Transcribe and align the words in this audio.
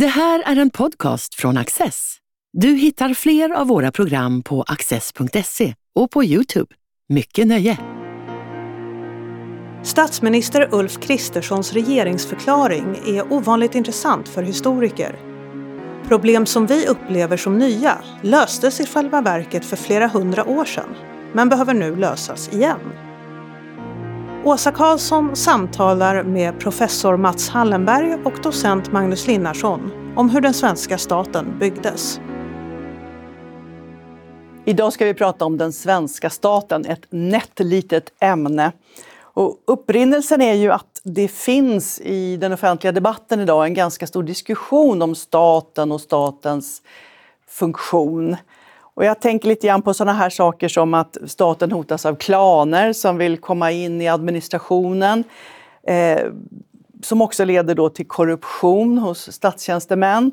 Det 0.00 0.06
här 0.06 0.42
är 0.46 0.56
en 0.56 0.70
podcast 0.70 1.34
från 1.34 1.56
Access. 1.56 2.16
Du 2.52 2.68
hittar 2.68 3.14
fler 3.14 3.50
av 3.50 3.66
våra 3.66 3.92
program 3.92 4.42
på 4.42 4.62
access.se 4.62 5.74
och 5.94 6.10
på 6.10 6.24
Youtube. 6.24 6.74
Mycket 7.08 7.46
nöje! 7.46 7.78
Statsminister 9.82 10.74
Ulf 10.74 11.00
Kristerssons 11.00 11.72
regeringsförklaring 11.72 12.96
är 13.06 13.32
ovanligt 13.32 13.74
intressant 13.74 14.28
för 14.28 14.42
historiker. 14.42 15.18
Problem 16.08 16.46
som 16.46 16.66
vi 16.66 16.86
upplever 16.86 17.36
som 17.36 17.58
nya 17.58 17.98
löstes 18.22 18.80
i 18.80 18.86
själva 18.86 19.20
verket 19.20 19.64
för 19.64 19.76
flera 19.76 20.06
hundra 20.06 20.44
år 20.44 20.64
sedan, 20.64 20.94
men 21.32 21.48
behöver 21.48 21.74
nu 21.74 21.96
lösas 21.96 22.52
igen. 22.52 22.80
Åsa 24.46 24.72
Karlsson 24.72 25.36
samtalar 25.36 26.22
med 26.22 26.60
professor 26.60 27.16
Mats 27.16 27.48
Hallenberg 27.48 28.14
och 28.24 28.42
docent 28.42 28.92
Magnus 28.92 29.26
Linnarsson 29.26 29.90
om 30.16 30.30
hur 30.30 30.40
den 30.40 30.54
svenska 30.54 30.98
staten 30.98 31.58
byggdes. 31.58 32.20
Idag 34.64 34.92
ska 34.92 35.04
vi 35.04 35.14
prata 35.14 35.44
om 35.44 35.58
den 35.58 35.72
svenska 35.72 36.30
staten, 36.30 36.84
ett 36.84 37.06
nättlitet 37.10 38.12
ämne. 38.20 38.72
Och 39.20 39.58
upprinnelsen 39.66 40.42
är 40.42 40.54
ju 40.54 40.72
att 40.72 41.00
det 41.04 41.28
finns 41.28 42.00
i 42.00 42.36
den 42.36 42.52
offentliga 42.52 42.92
debatten 42.92 43.40
idag 43.40 43.66
en 43.66 43.74
ganska 43.74 44.06
stor 44.06 44.22
diskussion 44.22 45.02
om 45.02 45.14
staten 45.14 45.92
och 45.92 46.00
statens 46.00 46.82
funktion. 47.48 48.36
Och 48.96 49.04
jag 49.04 49.20
tänker 49.20 49.48
lite 49.48 49.66
grann 49.66 49.82
på 49.82 49.94
sådana 49.94 50.18
här 50.18 50.30
saker 50.30 50.68
som 50.68 50.94
att 50.94 51.16
staten 51.26 51.72
hotas 51.72 52.06
av 52.06 52.14
klaner 52.14 52.92
som 52.92 53.18
vill 53.18 53.38
komma 53.38 53.70
in 53.70 54.02
i 54.02 54.08
administrationen. 54.08 55.24
Eh, 55.88 56.20
som 57.02 57.22
också 57.22 57.44
leder 57.44 57.74
då 57.74 57.88
till 57.88 58.06
korruption 58.06 58.98
hos 58.98 59.32
statstjänstemän. 59.32 60.32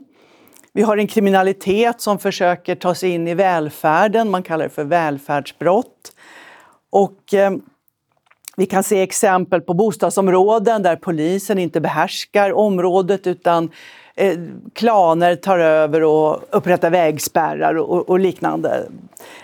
Vi 0.74 0.82
har 0.82 0.98
en 0.98 1.08
kriminalitet 1.08 2.02
som 2.02 2.20
försöker 2.20 2.76
ta 2.76 2.96
sig 2.96 3.10
in 3.10 3.28
i 3.28 3.34
välfärden, 3.34 4.32
man 4.32 4.44
kallar 4.44 4.64
det 4.64 4.70
för 4.70 4.84
välfärdsbrott. 4.84 6.14
Och 6.90 7.34
eh, 7.34 7.52
vi 8.58 8.66
kan 8.66 8.84
se 8.84 9.02
exempel 9.02 9.62
på 9.62 9.74
bostadsområden 9.74 10.84
där 10.84 10.96
polisen 10.96 11.60
inte 11.60 11.82
behärskar 11.82 12.54
området 12.54 13.28
utan 13.28 13.72
eh, 14.16 14.40
klaner 14.74 15.36
tar 15.36 15.60
över 15.60 16.04
och 16.04 16.40
upprättar 16.50 16.90
vägspärrar 16.90 17.76
och, 17.76 18.10
och 18.10 18.20
liknande. 18.20 18.86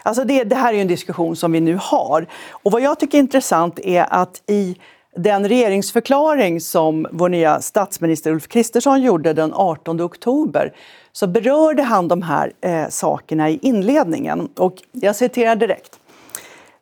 Alltså 0.04 0.24
det, 0.24 0.44
det, 0.44 0.56
här 0.56 0.74
är 0.74 0.82
en 0.82 0.88
diskussion 0.88 1.36
som 1.36 1.52
vi 1.52 1.60
nu 1.60 1.78
har. 1.82 2.26
Och 2.50 2.72
vad 2.72 2.82
jag 2.82 3.00
tycker 3.00 3.18
är 3.18 3.20
intressant 3.20 3.80
är 3.80 4.06
att 4.10 4.42
i 4.48 4.78
den 5.16 5.48
regeringsförklaring 5.48 6.62
som 6.62 7.08
vår 7.12 7.30
nya 7.30 7.62
statsminister 7.62 8.32
Ulf 8.32 8.48
Kristersson 8.48 9.02
gjorde 9.02 9.34
den 9.34 9.54
18 9.54 10.02
oktober 10.02 10.74
så 11.12 11.28
berörde 11.28 11.84
han 11.84 12.08
de 12.08 12.22
här 12.22 12.52
eh, 12.62 12.90
sakerna 12.90 13.50
i 13.50 13.60
inledningen. 13.62 14.50
Och 14.56 14.76
jag 14.92 15.16
citerar 15.16 15.56
direkt. 15.56 16.00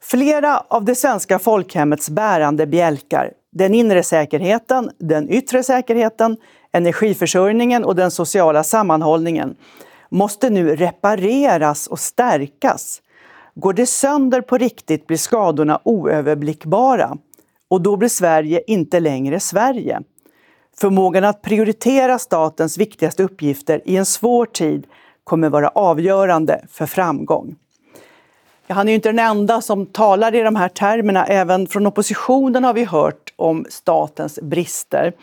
Flera 0.01 0.63
av 0.67 0.85
det 0.85 0.95
svenska 0.95 1.39
folkhemmets 1.39 2.09
bärande 2.09 2.67
bjälkar, 2.67 3.31
den 3.51 3.73
inre 3.73 4.03
säkerheten, 4.03 4.91
den 4.97 5.29
yttre 5.29 5.63
säkerheten, 5.63 6.37
energiförsörjningen 6.77 7.85
och 7.85 7.95
den 7.95 8.11
sociala 8.11 8.63
sammanhållningen, 8.63 9.55
måste 10.09 10.49
nu 10.49 10.75
repareras 10.75 11.87
och 11.87 11.99
stärkas. 11.99 13.01
Går 13.55 13.73
det 13.73 13.85
sönder 13.85 14.41
på 14.41 14.57
riktigt 14.57 15.07
blir 15.07 15.17
skadorna 15.17 15.79
oöverblickbara 15.83 17.17
och 17.67 17.81
då 17.81 17.97
blir 17.97 18.09
Sverige 18.09 18.61
inte 18.67 18.99
längre 18.99 19.39
Sverige. 19.39 20.01
Förmågan 20.79 21.23
att 21.23 21.41
prioritera 21.41 22.19
statens 22.19 22.77
viktigaste 22.77 23.23
uppgifter 23.23 23.81
i 23.85 23.97
en 23.97 24.05
svår 24.05 24.45
tid 24.45 24.87
kommer 25.23 25.49
vara 25.49 25.67
avgörande 25.67 26.65
för 26.71 26.85
framgång. 26.85 27.55
Han 28.69 28.87
är 28.87 28.91
ju 28.91 28.95
inte 28.95 29.09
den 29.09 29.19
enda 29.19 29.61
som 29.61 29.85
talar 29.85 30.35
i 30.35 30.41
de 30.41 30.55
här 30.55 30.69
termerna. 30.69 31.25
Även 31.25 31.67
från 31.67 31.87
oppositionen 31.87 32.63
har 32.63 32.73
vi 32.73 32.83
hört 32.83 33.33
om 33.35 33.65
statens 33.69 34.39
brister. 34.41 35.13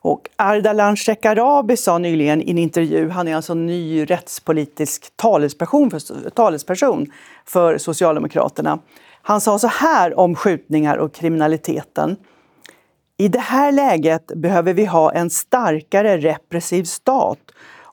Och 0.00 0.28
Ardalan 0.36 0.96
Shekarabi 0.96 1.76
sa 1.76 1.98
nyligen 1.98 2.42
i 2.42 2.50
en 2.50 2.58
intervju, 2.58 3.08
han 3.08 3.28
är 3.28 3.36
alltså 3.36 3.54
ny 3.54 4.04
rättspolitisk 4.04 5.16
talesperson 5.16 5.90
för, 5.90 6.30
talesperson 6.30 7.06
för 7.44 7.78
Socialdemokraterna. 7.78 8.78
Han 9.22 9.40
sa 9.40 9.58
så 9.58 9.66
här 9.66 10.18
om 10.18 10.34
skjutningar 10.34 10.96
och 10.96 11.14
kriminaliteten. 11.14 12.16
I 13.16 13.28
det 13.28 13.38
här 13.38 13.72
läget 13.72 14.26
behöver 14.26 14.72
vi 14.74 14.84
ha 14.84 15.12
en 15.12 15.30
starkare 15.30 16.18
repressiv 16.18 16.84
stat 16.84 17.38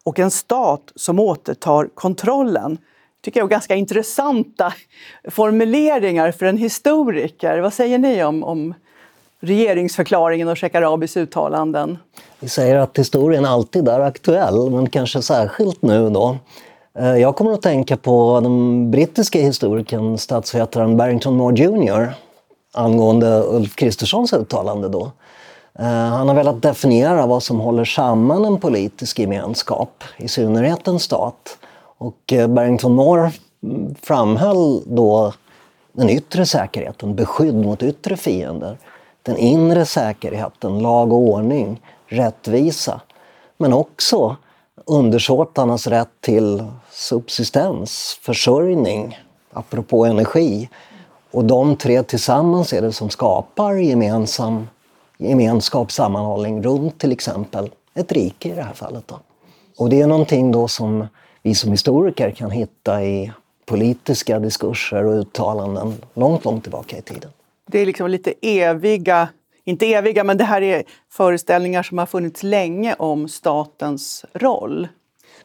och 0.03 0.19
en 0.19 0.31
stat 0.31 0.91
som 0.95 1.19
återtar 1.19 1.89
kontrollen 1.93 2.77
tycker 3.25 3.39
jag, 3.39 3.49
ganska 3.49 3.75
intressanta 3.75 4.73
formuleringar 5.29 6.31
för 6.31 6.45
en 6.45 6.57
historiker. 6.57 7.59
Vad 7.59 7.73
säger 7.73 7.97
ni 7.97 8.23
om, 8.23 8.43
om 8.43 8.73
regeringsförklaringen 9.41 10.47
och 10.47 10.59
Shekarabis 10.59 11.17
uttalanden? 11.17 11.97
Vi 12.39 12.49
säger 12.49 12.75
att 12.75 12.99
historien 12.99 13.45
alltid 13.45 13.87
är 13.87 13.99
aktuell, 13.99 14.69
men 14.71 14.89
kanske 14.89 15.21
särskilt 15.21 15.81
nu 15.81 16.09
då. 16.09 16.37
Eh, 16.99 17.17
jag 17.17 17.35
kommer 17.35 17.51
att 17.51 17.61
tänka 17.61 17.97
på 17.97 18.39
den 18.43 18.91
brittiska 18.91 19.39
historikern, 19.39 20.17
statsvetaren 20.17 20.97
Barrington 20.97 21.35
Moore 21.35 21.63
Jr 21.63 22.13
angående 22.75 23.43
Ulf 23.43 23.75
Kristerssons 23.75 24.33
uttalande 24.33 24.89
då. 24.89 25.11
Eh, 25.79 25.85
han 25.85 26.27
har 26.27 26.35
velat 26.35 26.61
definiera 26.61 27.25
vad 27.25 27.43
som 27.43 27.59
håller 27.59 27.85
samman 27.85 28.45
en 28.45 28.59
politisk 28.59 29.19
gemenskap, 29.19 30.03
i 30.17 30.27
synnerhet 30.27 30.87
en 30.87 30.99
stat. 30.99 31.57
Och 31.97 32.33
eh, 32.33 32.47
Barrington 32.47 32.93
Moore 32.93 33.31
mm, 33.63 33.95
framhöll 34.01 34.83
då 34.85 35.33
den 35.93 36.09
yttre 36.09 36.45
säkerheten, 36.45 37.15
beskydd 37.15 37.55
mot 37.55 37.83
yttre 37.83 38.17
fiender. 38.17 38.77
Den 39.25 39.37
inre 39.37 39.85
säkerheten, 39.85 40.79
lag 40.79 41.13
och 41.13 41.19
ordning, 41.19 41.81
rättvisa. 42.07 43.01
Men 43.57 43.73
också 43.73 44.35
undersåtarnas 44.85 45.87
rätt 45.87 46.21
till 46.21 46.65
subsistens, 46.91 48.19
försörjning, 48.21 49.19
apropå 49.53 50.05
energi. 50.05 50.69
Och 51.31 51.45
de 51.45 51.75
tre 51.75 52.03
tillsammans 52.03 52.73
är 52.73 52.81
det 52.81 52.91
som 52.91 53.09
skapar 53.09 53.73
gemensam 53.73 54.67
gemenskap, 55.17 55.91
sammanhållning 55.91 56.63
runt 56.63 56.99
till 56.99 57.11
exempel 57.11 57.69
ett 57.93 58.11
rike 58.11 58.49
i 58.49 58.51
det 58.51 58.61
här 58.61 58.73
fallet. 58.73 59.07
Då. 59.07 59.19
Och 59.77 59.89
det 59.89 60.01
är 60.01 60.07
någonting 60.07 60.51
då 60.51 60.67
som 60.67 61.07
vi 61.41 61.55
som 61.55 61.71
historiker 61.71 62.31
kan 62.31 62.51
hitta 62.51 63.03
i 63.03 63.31
politiska 63.65 64.39
diskurser 64.39 65.05
och 65.05 65.13
uttalanden 65.13 66.01
långt, 66.13 66.45
långt 66.45 66.63
tillbaka 66.63 66.97
i 66.97 67.01
tiden. 67.01 67.31
Det 67.71 67.79
är 67.79 67.85
liksom 67.85 68.09
lite 68.09 68.33
eviga, 68.41 69.27
inte 69.63 69.93
eviga, 69.93 70.23
men 70.23 70.37
det 70.37 70.43
här 70.43 70.61
är 70.61 70.83
föreställningar 71.11 71.83
som 71.83 71.97
har 71.97 72.05
funnits 72.05 72.43
länge 72.43 72.95
om 72.99 73.27
statens 73.27 74.25
roll. 74.33 74.87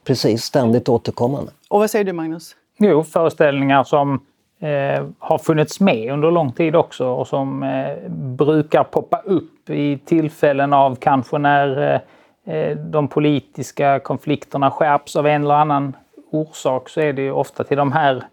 Precis, 0.04 0.42
ständigt 0.42 0.88
återkommande. 0.88 1.52
Och 1.68 1.80
vad 1.80 1.90
säger 1.90 2.04
du 2.04 2.12
Magnus? 2.12 2.56
Jo, 2.78 3.04
föreställningar 3.04 3.84
som 3.84 4.14
eh, 4.60 5.06
har 5.18 5.38
funnits 5.38 5.80
med 5.80 6.12
under 6.12 6.30
lång 6.30 6.52
tid 6.52 6.76
också 6.76 7.06
och 7.06 7.28
som 7.28 7.62
eh, 7.62 8.10
brukar 8.10 8.84
poppa 8.84 9.20
upp 9.24 9.70
i 9.70 9.98
tillfällen 9.98 10.72
av 10.72 10.96
kanske 10.96 11.38
när 11.38 11.94
eh, 11.94 12.00
Eh, 12.44 12.76
de 12.76 13.08
politiska 13.08 13.98
konflikterna 13.98 14.70
skärps 14.70 15.16
av 15.16 15.26
en 15.26 15.42
eller 15.42 15.54
annan 15.54 15.96
orsak 16.30 16.88
så 16.88 17.00
är 17.00 17.12
det 17.12 17.22
ju 17.22 17.32
ofta 17.32 17.64
till 17.64 17.76
de 17.76 17.92
här 17.92 18.24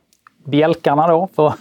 bjälkarna 0.45 1.07
då, 1.07 1.29
för 1.35 1.47
att 1.47 1.57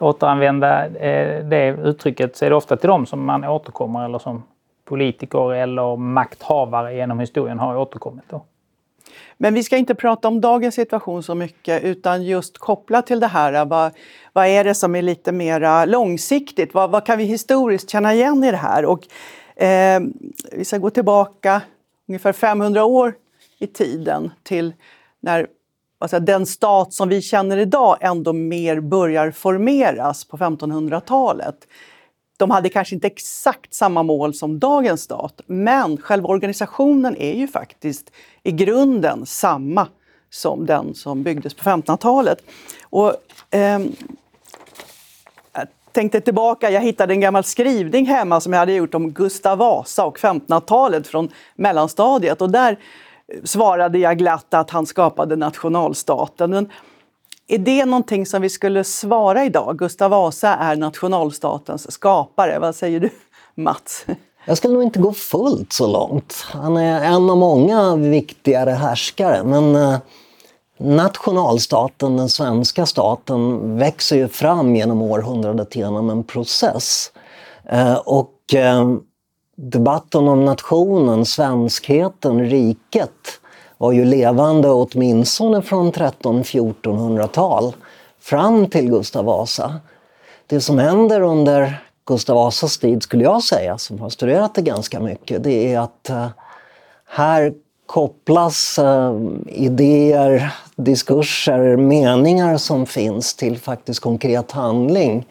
återanvända 0.00 0.86
eh, 0.86 1.44
det 1.44 1.76
uttrycket, 1.84 2.36
så 2.36 2.44
är 2.44 2.50
det 2.50 2.56
ofta 2.56 2.76
till 2.76 2.88
dem 2.88 3.06
som 3.06 3.24
man 3.24 3.44
återkommer 3.44 4.04
eller 4.04 4.18
som 4.18 4.42
politiker 4.84 5.54
eller 5.54 5.96
makthavare 5.96 6.94
genom 6.94 7.20
historien 7.20 7.58
har 7.58 7.76
återkommit. 7.76 8.24
Då. 8.28 8.44
Men 9.36 9.54
vi 9.54 9.62
ska 9.62 9.76
inte 9.76 9.94
prata 9.94 10.28
om 10.28 10.40
dagens 10.40 10.74
situation 10.74 11.22
så 11.22 11.34
mycket 11.34 11.84
utan 11.84 12.22
just 12.24 12.58
kopplat 12.58 13.06
till 13.06 13.20
det 13.20 13.26
här. 13.26 13.64
Vad, 13.64 13.92
vad 14.32 14.46
är 14.46 14.64
det 14.64 14.74
som 14.74 14.96
är 14.96 15.02
lite 15.02 15.32
mer 15.32 15.86
långsiktigt? 15.86 16.74
Vad, 16.74 16.90
vad, 16.90 17.06
kan 17.06 17.18
vi 17.18 17.24
historiskt 17.24 17.90
känna 17.90 18.14
igen 18.14 18.44
i 18.44 18.50
det 18.50 18.56
här? 18.56 18.84
Och, 18.84 19.06
eh, 19.62 20.00
vi 20.52 20.64
ska 20.64 20.78
gå 20.78 20.90
tillbaka 20.90 21.62
ungefär 22.08 22.32
500 22.32 22.84
år 22.84 23.14
i 23.58 23.66
tiden 23.66 24.30
till 24.42 24.72
när 25.20 25.46
alltså, 26.00 26.20
den 26.20 26.46
stat 26.46 26.92
som 26.92 27.08
vi 27.08 27.22
känner 27.22 27.56
idag 27.56 27.96
ändå 28.00 28.32
mer 28.32 28.80
börjar 28.80 29.30
formeras 29.30 30.24
på 30.24 30.36
1500-talet. 30.36 31.56
De 32.36 32.50
hade 32.50 32.68
kanske 32.68 32.94
inte 32.94 33.06
exakt 33.06 33.74
samma 33.74 34.02
mål 34.02 34.34
som 34.34 34.58
dagens 34.58 35.02
stat 35.02 35.40
men 35.46 35.96
själva 35.96 36.28
organisationen 36.28 37.16
är 37.16 37.34
ju 37.34 37.48
faktiskt 37.48 38.10
i 38.42 38.52
grunden 38.52 39.26
samma 39.26 39.86
som 40.30 40.66
den 40.66 40.94
som 40.94 41.22
byggdes 41.22 41.54
på 41.54 41.64
1500-talet. 41.64 42.38
Och, 42.82 43.14
eh, 43.50 43.80
tänkte 45.92 46.20
tillbaka, 46.20 46.70
jag 46.70 46.80
hittade 46.80 47.14
en 47.14 47.20
gammal 47.20 47.44
skrivning 47.44 48.06
hemma 48.06 48.40
som 48.40 48.52
jag 48.52 48.60
hade 48.60 48.72
gjort 48.72 48.94
om 48.94 49.10
Gustav 49.12 49.58
Vasa 49.58 50.04
och 50.04 50.18
1500-talet 50.18 51.06
från 51.06 51.28
mellanstadiet. 51.54 52.42
Och 52.42 52.50
där 52.50 52.78
svarade 53.44 53.98
jag 53.98 54.18
glatt 54.18 54.54
att 54.54 54.70
han 54.70 54.86
skapade 54.86 55.36
nationalstaten. 55.36 56.50
Men 56.50 56.68
är 57.48 57.58
det 57.58 57.84
någonting 57.84 58.26
som 58.26 58.42
vi 58.42 58.50
skulle 58.50 58.84
svara 58.84 59.44
idag? 59.44 59.78
Gustav 59.78 60.10
Vasa 60.10 60.48
är 60.48 60.76
nationalstatens 60.76 61.92
skapare. 61.92 62.58
Vad 62.58 62.74
säger 62.74 63.00
du, 63.00 63.10
Mats? 63.54 64.06
Jag 64.44 64.56
skulle 64.56 64.74
nog 64.74 64.82
inte 64.82 64.98
gå 64.98 65.12
fullt 65.12 65.72
så 65.72 65.86
långt. 65.86 66.46
Han 66.52 66.76
är 66.76 67.04
en 67.04 67.30
av 67.30 67.36
många 67.36 67.96
viktigare 67.96 68.70
härskare. 68.70 69.44
Men 69.44 69.76
eh, 69.76 69.98
nationalstaten, 70.78 72.16
den 72.16 72.28
svenska 72.28 72.86
staten, 72.86 73.76
växer 73.78 74.16
ju 74.16 74.28
fram 74.28 74.76
genom 74.76 75.02
århundradet 75.02 75.76
genom 75.76 76.10
en 76.10 76.24
process. 76.24 77.12
Eh, 77.64 77.94
och 77.94 78.54
eh, 78.54 78.94
debatten 79.62 80.28
om 80.28 80.44
nationen, 80.44 81.26
svenskheten, 81.26 82.44
riket 82.44 83.40
var 83.78 83.92
ju 83.92 84.04
levande 84.04 84.68
åtminstone 84.68 85.62
från 85.62 85.92
1300-1400-tal 85.92 87.72
fram 88.20 88.66
till 88.66 88.90
Gustav 88.90 89.24
Vasa. 89.24 89.80
Det 90.46 90.60
som 90.60 90.78
händer 90.78 91.20
under 91.20 91.82
Gustav 92.04 92.36
Vasas 92.36 92.78
tid, 92.78 93.02
skulle 93.02 93.24
jag 93.24 93.42
säga, 93.42 93.78
som 93.78 94.00
har 94.00 94.10
studerat 94.10 94.54
det 94.54 94.62
ganska 94.62 95.00
mycket, 95.00 95.44
det 95.44 95.74
är 95.74 95.80
att 95.80 96.10
eh, 96.10 96.28
här 97.06 97.52
kopplas 97.86 98.78
eh, 98.78 99.20
idéer, 99.46 100.54
diskurser, 100.76 101.76
meningar 101.76 102.56
som 102.56 102.86
finns 102.86 103.34
till 103.34 103.58
faktiskt 103.58 104.00
konkret 104.00 104.52
handling 104.52 105.26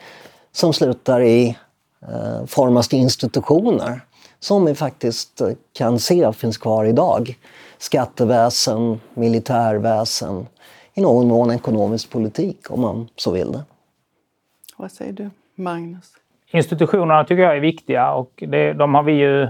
som 0.51 0.73
slutar 0.73 1.21
i 1.21 1.57
eh, 2.01 2.45
formas 2.45 2.87
till 2.87 2.99
institutioner 2.99 4.01
som 4.39 4.65
vi 4.65 4.75
faktiskt 4.75 5.41
kan 5.74 6.00
se 6.00 6.33
finns 6.33 6.57
kvar 6.57 6.86
idag. 6.86 7.38
Skatteväsen, 7.77 9.00
militärväsen, 9.13 10.47
i 10.94 11.01
någon 11.01 11.27
mån 11.27 11.51
ekonomisk 11.51 12.09
politik 12.09 12.71
om 12.71 12.81
man 12.81 13.07
så 13.15 13.31
vill 13.31 13.51
det. 13.51 13.63
Vad 14.77 14.91
säger 14.91 15.13
du, 15.13 15.30
Magnus? 15.56 16.13
Institutionerna 16.51 17.24
tycker 17.24 17.44
jag 17.44 17.56
är 17.56 17.62
viktiga 17.62 18.12
och 18.12 18.44
det, 18.47 18.74
de 18.74 18.95
har 18.95 19.03
vi 19.03 19.12
ju 19.12 19.44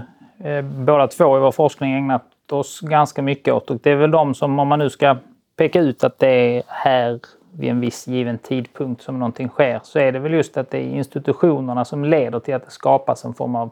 eh, 0.44 0.62
båda 0.62 1.08
två 1.08 1.36
i 1.36 1.40
vår 1.40 1.52
forskning 1.52 1.92
ägnat 1.92 2.22
oss 2.50 2.80
ganska 2.80 3.22
mycket 3.22 3.54
åt. 3.54 3.70
Och 3.70 3.78
det 3.82 3.90
är 3.90 3.96
väl 3.96 4.10
de 4.10 4.34
som, 4.34 4.58
om 4.58 4.68
man 4.68 4.78
nu 4.78 4.90
ska 4.90 5.16
peka 5.56 5.80
ut 5.80 6.04
att 6.04 6.18
det 6.18 6.28
är 6.28 6.62
här 6.66 7.20
vid 7.52 7.70
en 7.70 7.80
viss 7.80 8.06
given 8.06 8.38
tidpunkt 8.38 9.02
som 9.02 9.18
någonting 9.18 9.48
sker, 9.48 9.80
så 9.82 9.98
är 9.98 10.12
det 10.12 10.18
väl 10.18 10.32
just 10.32 10.56
att 10.56 10.70
det 10.70 10.78
är 10.78 10.82
institutionerna 10.82 11.84
som 11.84 12.04
leder 12.04 12.40
till 12.40 12.54
att 12.54 12.64
det 12.64 12.70
skapas 12.70 13.24
en 13.24 13.34
form 13.34 13.56
av 13.56 13.70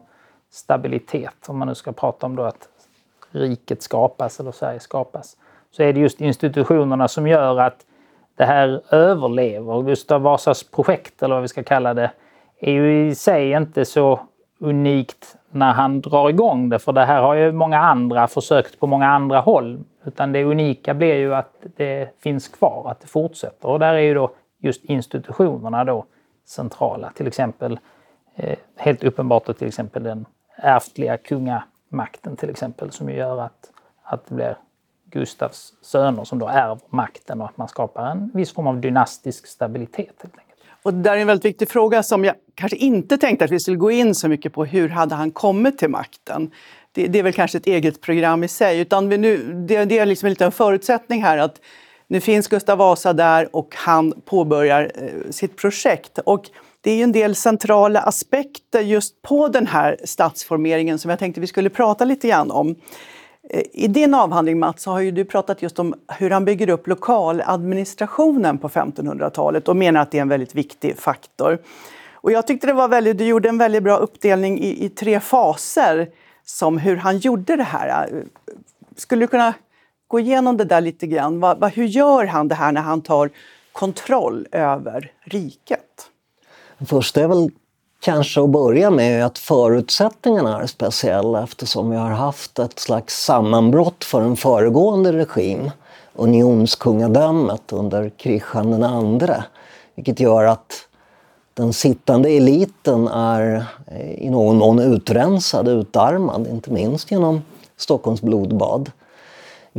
stabilitet. 0.51 1.49
Om 1.49 1.59
man 1.59 1.69
nu 1.69 1.75
ska 1.75 1.93
prata 1.93 2.27
om 2.27 2.37
då 2.37 2.43
att 2.43 2.69
riket 3.31 3.83
skapas 3.83 4.41
eller 4.41 4.53
Sverige 4.53 4.81
skapas. 4.81 5.37
Så 5.71 5.83
är 5.83 5.93
det 5.93 6.01
just 6.01 6.21
institutionerna 6.21 7.09
som 7.09 7.27
gör 7.27 7.61
att 7.61 7.85
det 8.37 8.45
här 8.45 8.83
överlever. 8.91 9.83
Gustav 9.83 10.23
Vasas 10.23 10.71
projekt, 10.71 11.23
eller 11.23 11.35
vad 11.35 11.43
vi 11.43 11.49
ska 11.49 11.63
kalla 11.63 11.95
det, 11.95 12.11
är 12.61 12.73
ju 12.73 13.09
i 13.09 13.15
sig 13.15 13.53
inte 13.53 13.85
så 13.85 14.21
unikt 14.61 15.37
när 15.51 15.73
han 15.73 16.01
drar 16.01 16.29
igång 16.29 16.69
det, 16.69 16.79
för 16.79 16.93
det 16.93 17.05
här 17.05 17.23
har 17.23 17.35
ju 17.35 17.53
många 17.53 17.79
andra 17.79 18.29
försökt 18.29 18.81
på 18.81 18.87
många 18.87 19.09
andra 19.09 19.41
håll. 19.41 19.81
Utan 20.05 20.33
det 20.33 20.45
unika 20.45 20.95
blir 20.95 21.15
ju 21.15 21.35
att 21.35 21.53
det 21.77 22.21
finns 22.21 22.49
kvar, 22.49 22.91
att 22.91 23.01
det 23.01 23.07
fortsätter. 23.07 23.69
Och 23.69 23.79
där 23.79 23.95
är 23.95 23.99
ju 23.99 24.15
då 24.15 24.31
just 24.59 24.85
institutionerna 24.85 25.85
då 25.85 26.05
centrala. 26.47 27.11
Till 27.11 27.27
exempel, 27.27 27.79
eh, 28.35 28.59
helt 28.77 29.05
uppenbart 29.05 29.59
till 29.59 29.69
exempel 29.69 30.03
den 30.03 30.27
ärftliga 30.63 31.17
kungamakten 31.17 32.37
till 32.37 32.51
exempel 32.51 32.93
som 32.93 33.11
gör 33.11 33.41
att, 33.41 33.71
att 34.03 34.27
det 34.27 34.35
blir 34.35 34.57
Gustavs 35.11 35.75
söner 35.83 36.25
som 36.25 36.39
då 36.39 36.49
ärver 36.49 36.79
makten 36.89 37.41
och 37.41 37.47
att 37.47 37.57
man 37.57 37.69
skapar 37.69 38.11
en 38.11 38.31
viss 38.35 38.53
form 38.53 38.67
av 38.67 38.81
dynastisk 38.81 39.47
stabilitet. 39.47 40.15
Helt 40.23 40.39
enkelt. 40.39 40.49
Och 40.83 40.95
det 40.95 41.03
där 41.03 41.17
är 41.17 41.21
en 41.21 41.27
väldigt 41.27 41.45
viktig 41.45 41.69
fråga 41.69 42.03
som 42.03 42.25
jag 42.25 42.35
kanske 42.55 42.77
inte 42.77 43.19
tänkte 43.19 43.45
att 43.45 43.51
vi 43.51 43.61
skulle 43.61 43.77
gå 43.77 43.91
in 43.91 44.15
så 44.15 44.29
mycket 44.29 44.53
på. 44.53 44.65
Hur 44.65 44.89
hade 44.89 45.15
han 45.15 45.31
kommit 45.31 45.79
till 45.79 45.89
makten? 45.89 46.51
Det, 46.93 47.07
det 47.07 47.19
är 47.19 47.23
väl 47.23 47.33
kanske 47.33 47.59
ett 47.59 47.67
eget 47.67 48.01
program 48.01 48.45
i 48.45 48.49
sig. 48.49 48.81
Utan 48.81 49.09
vi 49.09 49.19
nu, 49.19 49.53
det, 49.69 49.85
det 49.85 49.99
är 49.99 50.07
liksom 50.07 50.27
en 50.27 50.31
liten 50.31 50.53
förutsättning 50.53 51.23
här 51.23 51.39
att 51.39 51.61
nu 52.07 52.21
finns 52.21 52.49
Gustav 52.49 52.79
Vasa 52.79 53.13
där 53.13 53.57
och 53.57 53.75
han 53.77 54.13
påbörjar 54.25 54.93
eh, 54.95 55.31
sitt 55.31 55.57
projekt. 55.57 56.19
Och 56.19 56.51
det 56.81 56.91
är 56.91 56.97
ju 56.97 57.03
en 57.03 57.13
del 57.13 57.35
centrala 57.35 58.01
aspekter 58.01 58.81
just 58.81 59.23
på 59.23 59.49
den 59.49 59.67
här 59.67 59.97
statsformeringen 60.05 60.99
som 60.99 61.11
jag 61.11 61.19
tänkte 61.19 61.41
vi 61.41 61.47
skulle 61.47 61.71
prata 61.71 62.05
lite 62.05 62.29
grann 62.29 62.51
om. 62.51 62.75
Eh, 63.51 63.63
I 63.73 63.89
din 63.89 64.15
avhandling 64.15 64.59
Mats 64.59 64.87
har 64.87 65.01
ju 65.01 65.11
du 65.11 65.25
pratat 65.25 65.63
just 65.63 65.79
om 65.79 65.95
hur 66.19 66.31
han 66.31 66.45
bygger 66.45 66.69
upp 66.69 66.87
lokaladministrationen 66.87 68.59
på 68.59 68.69
1500-talet 68.69 69.69
och 69.69 69.77
menar 69.77 70.01
att 70.01 70.11
det 70.11 70.19
är 70.19 70.23
en 70.23 70.29
väldigt 70.29 70.55
viktig 70.55 70.99
faktor. 70.99 71.59
Och 72.13 72.33
jag 72.33 72.47
tyckte 72.47 72.67
det 72.67 72.73
var 72.73 72.89
väldigt, 72.89 73.19
du 73.19 73.25
gjorde 73.25 73.49
en 73.49 73.59
väldigt 73.59 73.83
bra 73.83 73.97
uppdelning 73.97 74.61
i, 74.61 74.85
i 74.85 74.89
tre 74.89 75.21
faser 75.21 76.09
som 76.45 76.79
hur 76.79 76.97
han 76.97 77.19
gjorde 77.19 77.57
det 77.57 77.65
här. 77.65 78.09
Eh, 78.13 78.23
skulle 78.97 79.23
du 79.23 79.29
kunna 79.29 79.55
gå 80.09 80.21
igenom 80.21 80.57
det 80.57 80.65
där 80.65 80.81
lite 80.81 81.07
grann? 81.07 81.41
Va, 81.41 81.55
va, 81.55 81.69
hur 81.69 81.85
gör 81.85 82.25
han 82.25 82.49
det 82.49 82.55
här 82.55 82.73
när 82.73 82.81
han 82.81 83.01
tar 83.01 83.31
kontroll 83.73 84.47
över 84.53 85.13
riket? 85.25 85.88
Först 86.87 87.17
är 87.17 87.29
väl 87.29 87.51
kanske 88.01 88.43
att 88.43 88.51
börja 88.51 88.91
med 88.91 89.27
att 89.27 89.39
förutsättningarna 89.39 90.63
är 90.63 90.67
speciella 90.67 91.43
eftersom 91.43 91.91
vi 91.91 91.97
har 91.97 92.11
haft 92.11 92.59
ett 92.59 92.79
slags 92.79 93.25
sammanbrott 93.25 94.05
för 94.05 94.23
en 94.23 94.37
föregående 94.37 95.13
regim, 95.13 95.71
unionskungadömet 96.15 97.73
under 97.73 98.11
Kristian 98.11 98.83
II, 99.21 99.29
vilket 99.95 100.21
gör 100.21 100.45
att 100.45 100.89
den 101.55 101.73
sittande 101.73 102.29
eliten 102.31 103.09
är 103.09 103.67
eh, 103.87 104.11
i 104.11 104.31
någon 104.31 104.57
mån 104.57 104.79
utrensad, 104.79 105.69
utarmad, 105.69 106.47
inte 106.47 106.71
minst 106.71 107.11
genom 107.11 107.43
Stockholms 107.77 108.23
blodbad. 108.23 108.91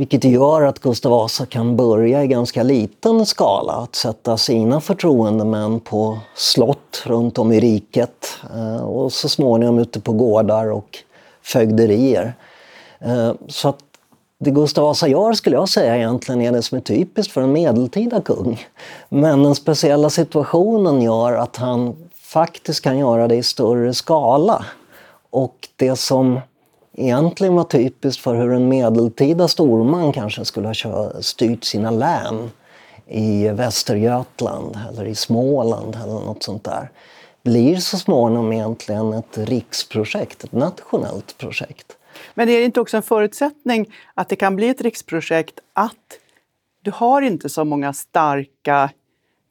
Vilket 0.00 0.24
gör 0.24 0.62
att 0.62 0.78
Gustav 0.78 1.12
Vasa 1.12 1.46
kan 1.46 1.76
börja 1.76 2.24
i 2.24 2.26
ganska 2.26 2.62
liten 2.62 3.26
skala 3.26 3.72
att 3.72 3.94
sätta 3.94 4.36
sina 4.36 4.80
förtroendemän 4.80 5.80
på 5.80 6.18
slott 6.34 7.02
runt 7.06 7.38
om 7.38 7.52
i 7.52 7.60
riket 7.60 8.38
eh, 8.54 8.82
och 8.82 9.12
så 9.12 9.28
småningom 9.28 9.78
ute 9.78 10.00
på 10.00 10.12
gårdar 10.12 10.70
och 10.72 10.98
fögderier. 11.42 12.34
Eh, 12.98 13.32
så 13.48 13.68
att 13.68 13.78
det 14.38 14.50
Gustav 14.50 14.84
Vasa 14.84 15.08
gör 15.08 15.32
skulle 15.32 15.56
jag 15.56 15.68
säga 15.68 15.96
egentligen 15.96 16.40
är 16.40 16.52
det 16.52 16.62
som 16.62 16.78
är 16.78 16.82
typiskt 16.82 17.32
för 17.32 17.40
en 17.40 17.52
medeltida 17.52 18.20
kung. 18.20 18.66
Men 19.08 19.42
den 19.42 19.54
speciella 19.54 20.10
situationen 20.10 21.02
gör 21.02 21.32
att 21.32 21.56
han 21.56 21.96
faktiskt 22.14 22.80
kan 22.80 22.98
göra 22.98 23.28
det 23.28 23.36
i 23.36 23.42
större 23.42 23.94
skala. 23.94 24.64
Och 25.30 25.68
det 25.76 25.96
som 25.96 26.40
egentligen 27.00 27.54
var 27.54 27.64
typiskt 27.64 28.22
för 28.22 28.34
hur 28.34 28.52
en 28.52 28.68
medeltida 28.68 29.48
storman 29.48 30.12
kanske 30.12 30.44
skulle 30.44 30.68
ha 30.68 31.22
styrt 31.22 31.64
sina 31.64 31.90
län 31.90 32.50
i 33.06 33.48
Västergötland 33.48 34.78
eller 34.88 35.04
i 35.04 35.14
Småland 35.14 35.96
eller 36.04 36.12
något 36.12 36.42
sånt 36.42 36.64
där 36.64 36.90
blir 37.42 37.76
så 37.76 37.98
småningom 37.98 38.52
egentligen 38.52 39.12
ett 39.12 39.38
riksprojekt, 39.38 40.44
ett 40.44 40.52
nationellt 40.52 41.38
projekt. 41.38 41.96
Men 42.34 42.48
är 42.48 42.58
det 42.58 42.64
inte 42.64 42.80
också 42.80 42.96
en 42.96 43.02
förutsättning 43.02 43.92
att 44.14 44.28
det 44.28 44.36
kan 44.36 44.56
bli 44.56 44.68
ett 44.68 44.80
riksprojekt 44.80 45.60
att 45.72 46.18
du 46.82 46.90
har 46.90 47.22
inte 47.22 47.48
så 47.48 47.64
många 47.64 47.92
starka 47.92 48.90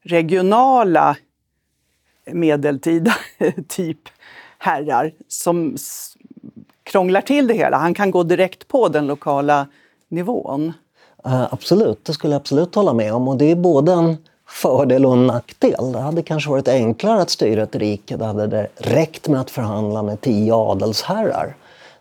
regionala 0.04 1.18
medeltida 2.32 3.16
typ 3.68 4.00
herrar 4.58 5.14
som 5.28 5.78
krånglar 6.90 7.22
till 7.22 7.48
det 7.48 7.54
hela. 7.54 7.78
Han 7.78 7.94
kan 7.94 8.12
gå 8.12 8.24
direkt 8.24 8.68
på 8.68 8.88
den 8.88 9.08
lokala 9.08 9.68
nivån. 10.10 10.74
Uh, 11.28 11.54
absolut, 11.54 12.06
det 12.06 12.14
skulle 12.14 12.34
jag 12.34 12.40
absolut 12.40 12.76
hålla 12.76 12.94
med 12.94 13.14
om. 13.14 13.28
Och 13.28 13.38
det 13.38 13.52
är 13.52 13.56
både 13.56 13.92
en 13.92 14.18
fördel 14.48 15.06
och 15.06 15.14
en 15.14 15.28
nackdel. 15.28 15.92
Det 15.92 16.00
hade 16.00 16.22
kanske 16.22 16.50
varit 16.50 16.68
enklare 16.68 17.22
att 17.22 17.30
styra 17.30 17.64
ett 17.64 17.76
rike. 17.76 18.18
Det 18.18 18.26
hade 18.26 18.48
det 18.48 18.68
räckt 18.76 19.28
med 19.28 19.42
att 19.42 19.52
förhandla 19.52 20.04
med 20.04 20.22
tio 20.22 20.56
adelsherrar. 20.56 21.56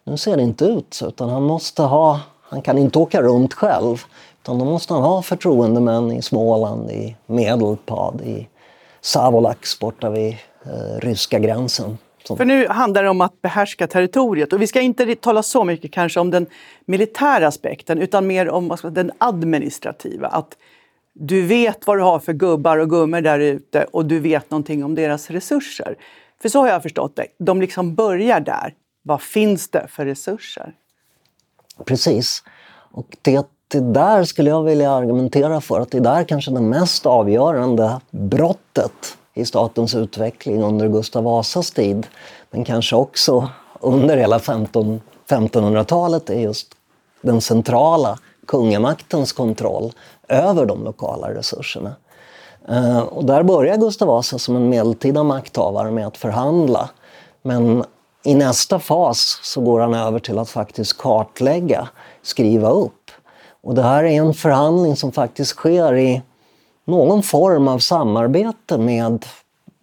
Nu 0.04 0.16
ser 0.16 0.36
det 0.36 0.42
inte 0.42 0.64
ut 0.64 0.94
så, 0.94 1.08
utan 1.08 1.28
han 1.28 1.42
måste 1.42 1.82
ha... 1.82 2.20
Han 2.42 2.62
kan 2.62 2.78
inte 2.78 2.98
åka 2.98 3.22
runt 3.22 3.54
själv. 3.54 4.02
Utan 4.42 4.58
då 4.58 4.64
måste 4.64 4.94
han 4.94 5.02
ha 5.02 5.22
förtroendemän 5.22 6.12
i 6.12 6.22
Småland, 6.22 6.90
i 6.90 7.16
Medelpad, 7.26 8.20
i 8.20 8.48
Savolax 9.00 9.78
borta 9.78 10.10
vid 10.10 10.36
eh, 10.64 10.98
ryska 11.00 11.38
gränsen. 11.38 11.98
För 12.36 12.44
nu 12.44 12.68
handlar 12.68 13.02
det 13.02 13.08
om 13.08 13.20
att 13.20 13.42
behärska 13.42 13.86
territoriet. 13.86 14.52
Och 14.52 14.62
vi 14.62 14.66
ska 14.66 14.80
inte 14.80 15.14
tala 15.14 15.42
så 15.42 15.64
mycket 15.64 15.92
kanske 15.92 16.20
om 16.20 16.30
den 16.30 16.46
militära 16.86 17.46
aspekten 17.46 17.98
utan 17.98 18.26
mer 18.26 18.48
om 18.48 18.76
den 18.82 19.12
administrativa. 19.18 20.28
Att 20.28 20.56
du 21.12 21.42
vet 21.42 21.86
vad 21.86 21.98
du 21.98 22.02
har 22.02 22.18
för 22.18 22.32
gubbar 22.32 22.78
och 22.78 22.90
gummor 22.90 23.20
där 23.20 23.38
ute 23.38 23.84
och 23.84 24.04
du 24.06 24.20
vet 24.20 24.50
någonting 24.50 24.84
om 24.84 24.94
deras 24.94 25.30
resurser. 25.30 25.96
För 26.42 26.48
så 26.48 26.60
har 26.60 26.68
jag 26.68 26.82
förstått 26.82 27.16
det. 27.16 27.26
De 27.38 27.60
liksom 27.60 27.94
börjar 27.94 28.40
där. 28.40 28.74
Vad 29.02 29.22
finns 29.22 29.68
det 29.68 29.86
för 29.88 30.06
resurser? 30.06 30.72
Precis. 31.84 32.42
Och 32.90 33.16
det 33.22 33.46
det 33.68 33.80
där 33.80 34.24
skulle 34.24 34.50
jag 34.50 34.62
vilja 34.62 34.92
argumentera 34.92 35.60
för 35.60 35.80
att 35.80 35.90
det 35.90 36.00
där 36.00 36.24
kanske 36.24 36.50
det 36.50 36.60
mest 36.60 37.06
avgörande 37.06 38.00
brottet 38.10 39.17
i 39.38 39.44
statens 39.44 39.94
utveckling 39.94 40.62
under 40.62 40.88
Gustav 40.88 41.24
Vasas 41.24 41.70
tid. 41.70 42.06
Men 42.50 42.64
kanske 42.64 42.96
också 42.96 43.48
under 43.80 44.16
hela 44.16 44.38
15, 44.38 45.00
1500-talet 45.28 46.30
är 46.30 46.40
just 46.40 46.68
den 47.22 47.40
centrala 47.40 48.18
kungamaktens 48.46 49.32
kontroll 49.32 49.92
över 50.28 50.66
de 50.66 50.84
lokala 50.84 51.34
resurserna. 51.34 51.92
Eh, 52.68 52.98
och 52.98 53.24
där 53.24 53.42
börjar 53.42 53.76
Gustav 53.76 54.08
Vasa 54.08 54.38
som 54.38 54.56
en 54.56 54.68
medeltida 54.68 55.22
makthavare 55.22 55.90
med 55.90 56.06
att 56.06 56.16
förhandla. 56.16 56.90
Men 57.42 57.84
i 58.24 58.34
nästa 58.34 58.78
fas 58.78 59.40
så 59.42 59.60
går 59.60 59.80
han 59.80 59.94
över 59.94 60.18
till 60.18 60.38
att 60.38 60.50
faktiskt 60.50 60.98
kartlägga, 60.98 61.88
skriva 62.22 62.70
upp 62.70 63.10
och 63.60 63.74
det 63.74 63.82
här 63.82 64.04
är 64.04 64.10
en 64.10 64.34
förhandling 64.34 64.96
som 64.96 65.12
faktiskt 65.12 65.50
sker 65.50 65.96
i 65.96 66.22
någon 66.88 67.22
form 67.22 67.68
av 67.68 67.78
samarbete 67.78 68.78
med 68.78 69.26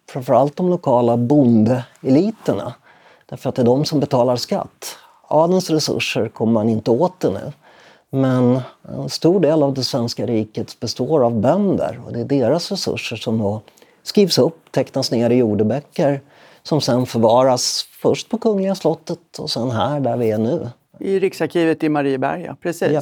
framförallt 0.09 0.55
de 0.55 0.69
lokala 0.69 1.17
bondeeliterna. 1.17 2.73
Därför 3.25 3.49
att 3.49 3.55
det 3.55 3.61
är 3.61 3.65
de 3.65 3.85
som 3.85 3.99
betalar 3.99 4.35
skatt. 4.35 4.97
Adelns 5.27 5.69
resurser 5.69 6.29
kommer 6.29 6.53
man 6.53 6.69
inte 6.69 6.91
åt 6.91 7.23
nu. 7.23 7.51
Men 8.09 8.59
en 8.97 9.09
stor 9.09 9.39
del 9.39 9.63
av 9.63 9.73
det 9.73 9.83
svenska 9.83 10.25
riket 10.25 10.79
består 10.79 11.23
av 11.23 11.39
bönder 11.39 12.01
och 12.05 12.13
det 12.13 12.19
är 12.19 12.25
deras 12.25 12.71
resurser 12.71 13.15
som 13.15 13.37
då 13.37 13.61
skrivs 14.03 14.37
upp, 14.37 14.71
tecknas 14.71 15.11
ner 15.11 15.29
i 15.29 15.35
jordeböcker 15.35 16.21
som 16.63 16.81
sen 16.81 17.05
förvaras 17.05 17.87
först 18.01 18.29
på 18.29 18.37
Kungliga 18.37 18.75
slottet 18.75 19.39
och 19.39 19.49
sen 19.49 19.71
här 19.71 19.99
där 19.99 20.17
vi 20.17 20.31
är 20.31 20.37
nu. 20.37 20.69
I 20.99 21.19
Riksarkivet 21.19 21.83
i 21.83 21.89
Marieberga, 21.89 22.57
precis. 22.61 22.91
Ja. 22.91 23.01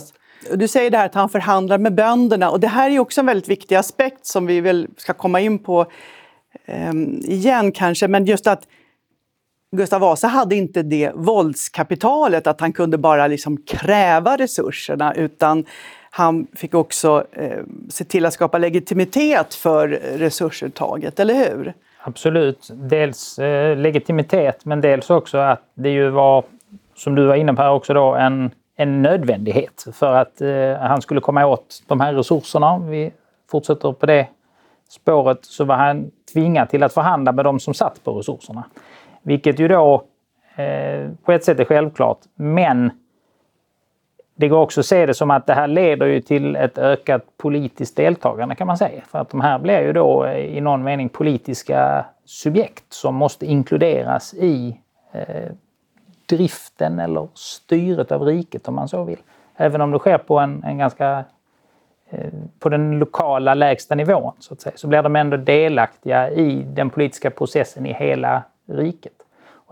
Du 0.51 0.67
säger 0.67 0.91
det 0.91 0.97
här 0.97 1.05
att 1.05 1.15
han 1.15 1.29
förhandlar 1.29 1.77
med 1.77 1.95
bönderna 1.95 2.49
och 2.49 2.59
det 2.59 2.67
här 2.67 2.89
är 2.89 2.99
också 2.99 3.21
en 3.21 3.25
väldigt 3.25 3.49
viktig 3.49 3.75
aspekt 3.75 4.25
som 4.25 4.45
vi 4.45 4.61
väl 4.61 4.87
ska 4.97 5.13
komma 5.13 5.39
in 5.39 5.59
på 5.59 5.85
eh, 6.65 6.93
igen 7.23 7.71
kanske, 7.71 8.07
men 8.07 8.25
just 8.25 8.47
att 8.47 8.67
Gustav 9.71 10.01
Vasa 10.01 10.27
hade 10.27 10.55
inte 10.55 10.83
det 10.83 11.11
våldskapitalet 11.15 12.47
att 12.47 12.61
han 12.61 12.73
kunde 12.73 12.97
bara 12.97 13.27
liksom 13.27 13.57
kräva 13.57 14.37
resurserna 14.37 15.13
utan 15.13 15.65
han 16.09 16.47
fick 16.55 16.73
också 16.73 17.25
eh, 17.31 17.59
se 17.89 18.03
till 18.03 18.25
att 18.25 18.33
skapa 18.33 18.57
legitimitet 18.57 19.53
för 19.53 19.87
resursuttaget, 20.17 21.19
eller 21.19 21.33
hur? 21.33 21.73
Absolut. 22.03 22.69
Dels 22.73 23.39
eh, 23.39 23.77
legitimitet 23.77 24.65
men 24.65 24.81
dels 24.81 25.09
också 25.09 25.37
att 25.37 25.61
det 25.73 25.89
ju 25.89 26.09
var, 26.09 26.43
som 26.95 27.15
du 27.15 27.25
var 27.25 27.35
inne 27.35 27.53
på 27.53 27.61
här 27.61 27.71
också 27.71 27.93
då, 27.93 28.15
en 28.15 28.51
en 28.75 29.01
nödvändighet 29.01 29.85
för 29.93 30.13
att 30.13 30.41
eh, 30.41 30.75
han 30.79 31.01
skulle 31.01 31.21
komma 31.21 31.45
åt 31.45 31.83
de 31.87 31.99
här 31.99 32.13
resurserna. 32.13 32.71
Om 32.71 32.87
Vi 32.87 33.11
fortsätter 33.51 33.91
på 33.91 34.05
det 34.05 34.27
spåret 34.89 35.45
så 35.45 35.63
var 35.63 35.75
han 35.75 36.11
tvingad 36.33 36.69
till 36.69 36.83
att 36.83 36.93
förhandla 36.93 37.31
med 37.31 37.45
de 37.45 37.59
som 37.59 37.73
satt 37.73 38.03
på 38.03 38.11
resurserna. 38.11 38.63
Vilket 39.21 39.59
ju 39.59 39.67
då 39.67 40.03
eh, 40.55 41.09
på 41.23 41.31
ett 41.31 41.43
sätt 41.43 41.59
är 41.59 41.65
självklart, 41.65 42.19
men 42.35 42.91
det 44.35 44.47
går 44.47 44.59
också 44.59 44.79
att 44.79 44.85
se 44.85 45.05
det 45.05 45.13
som 45.13 45.31
att 45.31 45.47
det 45.47 45.53
här 45.53 45.67
leder 45.67 46.05
ju 46.05 46.21
till 46.21 46.55
ett 46.55 46.77
ökat 46.77 47.23
politiskt 47.37 47.95
deltagande 47.95 48.55
kan 48.55 48.67
man 48.67 48.77
säga. 48.77 49.01
För 49.11 49.19
att 49.19 49.29
de 49.29 49.41
här 49.41 49.59
blir 49.59 49.81
ju 49.81 49.93
då 49.93 50.25
eh, 50.25 50.57
i 50.57 50.61
någon 50.61 50.83
mening 50.83 51.09
politiska 51.09 52.05
subjekt 52.25 52.93
som 52.93 53.15
måste 53.15 53.45
inkluderas 53.45 54.33
i 54.33 54.79
eh, 55.11 55.51
driften 56.25 56.99
eller 56.99 57.27
styret 57.33 58.11
av 58.11 58.21
riket 58.21 58.67
om 58.67 58.75
man 58.75 58.87
så 58.87 59.03
vill. 59.03 59.19
Även 59.55 59.81
om 59.81 59.91
det 59.91 59.99
sker 59.99 60.17
på 60.17 60.39
en, 60.39 60.63
en 60.63 60.77
ganska 60.77 61.23
eh, 62.09 62.33
på 62.59 62.69
den 62.69 62.99
lokala 62.99 63.53
lägsta 63.53 63.95
nivån 63.95 64.33
så 64.39 64.53
att 64.53 64.61
säga, 64.61 64.73
så 64.75 64.87
blir 64.87 65.01
de 65.01 65.15
ändå 65.15 65.37
delaktiga 65.37 66.29
i 66.31 66.63
den 66.63 66.89
politiska 66.89 67.31
processen 67.31 67.85
i 67.85 67.93
hela 67.93 68.43
riket. 68.65 69.13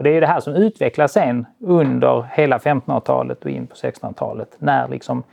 Och 0.02 0.04
det 0.04 0.10
är 0.10 0.22
det 0.22 0.28
här 0.28 0.40
som 0.40 0.54
utvecklas 0.54 1.12
sen 1.12 1.46
under 1.60 2.26
hela 2.32 2.58
1500-talet 2.58 3.44
och 3.46 3.52
in 3.52 3.68
på 3.68 3.76
1600-talet 3.76 4.56
när 4.60 4.88
liksom 4.88 5.24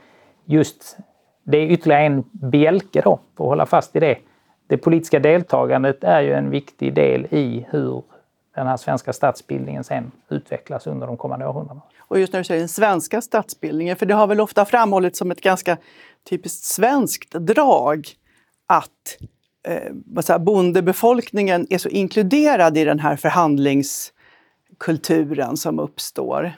just 0.45 0.97
det 1.43 1.57
är 1.57 1.67
ytterligare 1.67 2.03
en 2.03 2.23
bjälke 2.31 3.01
då, 3.01 3.19
för 3.37 3.43
att 3.43 3.49
hålla 3.49 3.65
fast 3.65 3.95
i 3.95 3.99
det. 3.99 4.17
Det 4.67 4.77
politiska 4.77 5.19
deltagandet 5.19 6.03
är 6.03 6.21
ju 6.21 6.33
en 6.33 6.49
viktig 6.49 6.93
del 6.93 7.27
i 7.29 7.65
hur 7.69 8.03
den 8.59 8.67
här 8.67 8.77
svenska 8.77 9.13
statsbildningen 9.13 9.83
sen 9.83 10.11
utvecklas 10.29 10.87
under 10.87 11.07
de 11.07 11.17
kommande 11.17 11.47
århundradena. 11.47 11.81
Och 11.99 12.19
just 12.19 12.33
när 12.33 12.39
du 12.39 12.43
säger 12.43 12.61
den 12.61 12.69
svenska 12.69 13.21
statsbildningen, 13.21 13.95
för 13.95 14.05
det 14.05 14.13
har 14.13 14.27
väl 14.27 14.41
ofta 14.41 14.65
framhållits 14.65 15.19
som 15.19 15.31
ett 15.31 15.41
ganska 15.41 15.77
typiskt 16.29 16.63
svenskt 16.63 17.31
drag 17.31 18.07
att 18.67 19.17
eh, 19.67 19.93
bondebefolkningen 20.39 21.67
är 21.69 21.77
så 21.77 21.89
inkluderad 21.89 22.77
i 22.77 22.83
den 22.83 22.99
här 22.99 23.15
förhandlingskulturen 23.15 25.57
som 25.57 25.79
uppstår. 25.79 26.51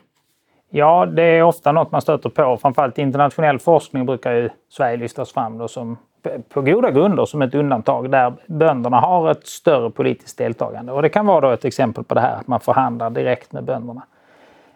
Ja, 0.69 1.05
det 1.05 1.23
är 1.23 1.43
ofta 1.43 1.71
något 1.71 1.91
man 1.91 2.01
stöter 2.01 2.29
på. 2.29 2.57
Framförallt 2.61 2.97
internationell 2.97 3.59
forskning 3.59 4.05
brukar 4.05 4.33
ju 4.33 4.49
Sverige 4.69 4.97
lyftas 4.97 5.31
fram 5.31 5.57
då 5.57 5.67
som 5.67 5.97
på 6.49 6.61
goda 6.61 6.91
grunder 6.91 7.25
som 7.25 7.41
ett 7.41 7.55
undantag 7.55 8.11
där 8.11 8.33
bönderna 8.45 8.99
har 8.99 9.31
ett 9.31 9.47
större 9.47 9.89
politiskt 9.89 10.37
deltagande. 10.37 10.91
Och 10.91 11.01
det 11.01 11.09
kan 11.09 11.25
vara 11.25 11.41
då 11.41 11.49
ett 11.49 11.65
exempel 11.65 12.03
på 12.03 12.13
det 12.13 12.21
här 12.21 12.35
att 12.35 12.47
man 12.47 12.59
förhandlar 12.59 13.09
direkt 13.09 13.51
med 13.51 13.63
bönderna. 13.63 14.01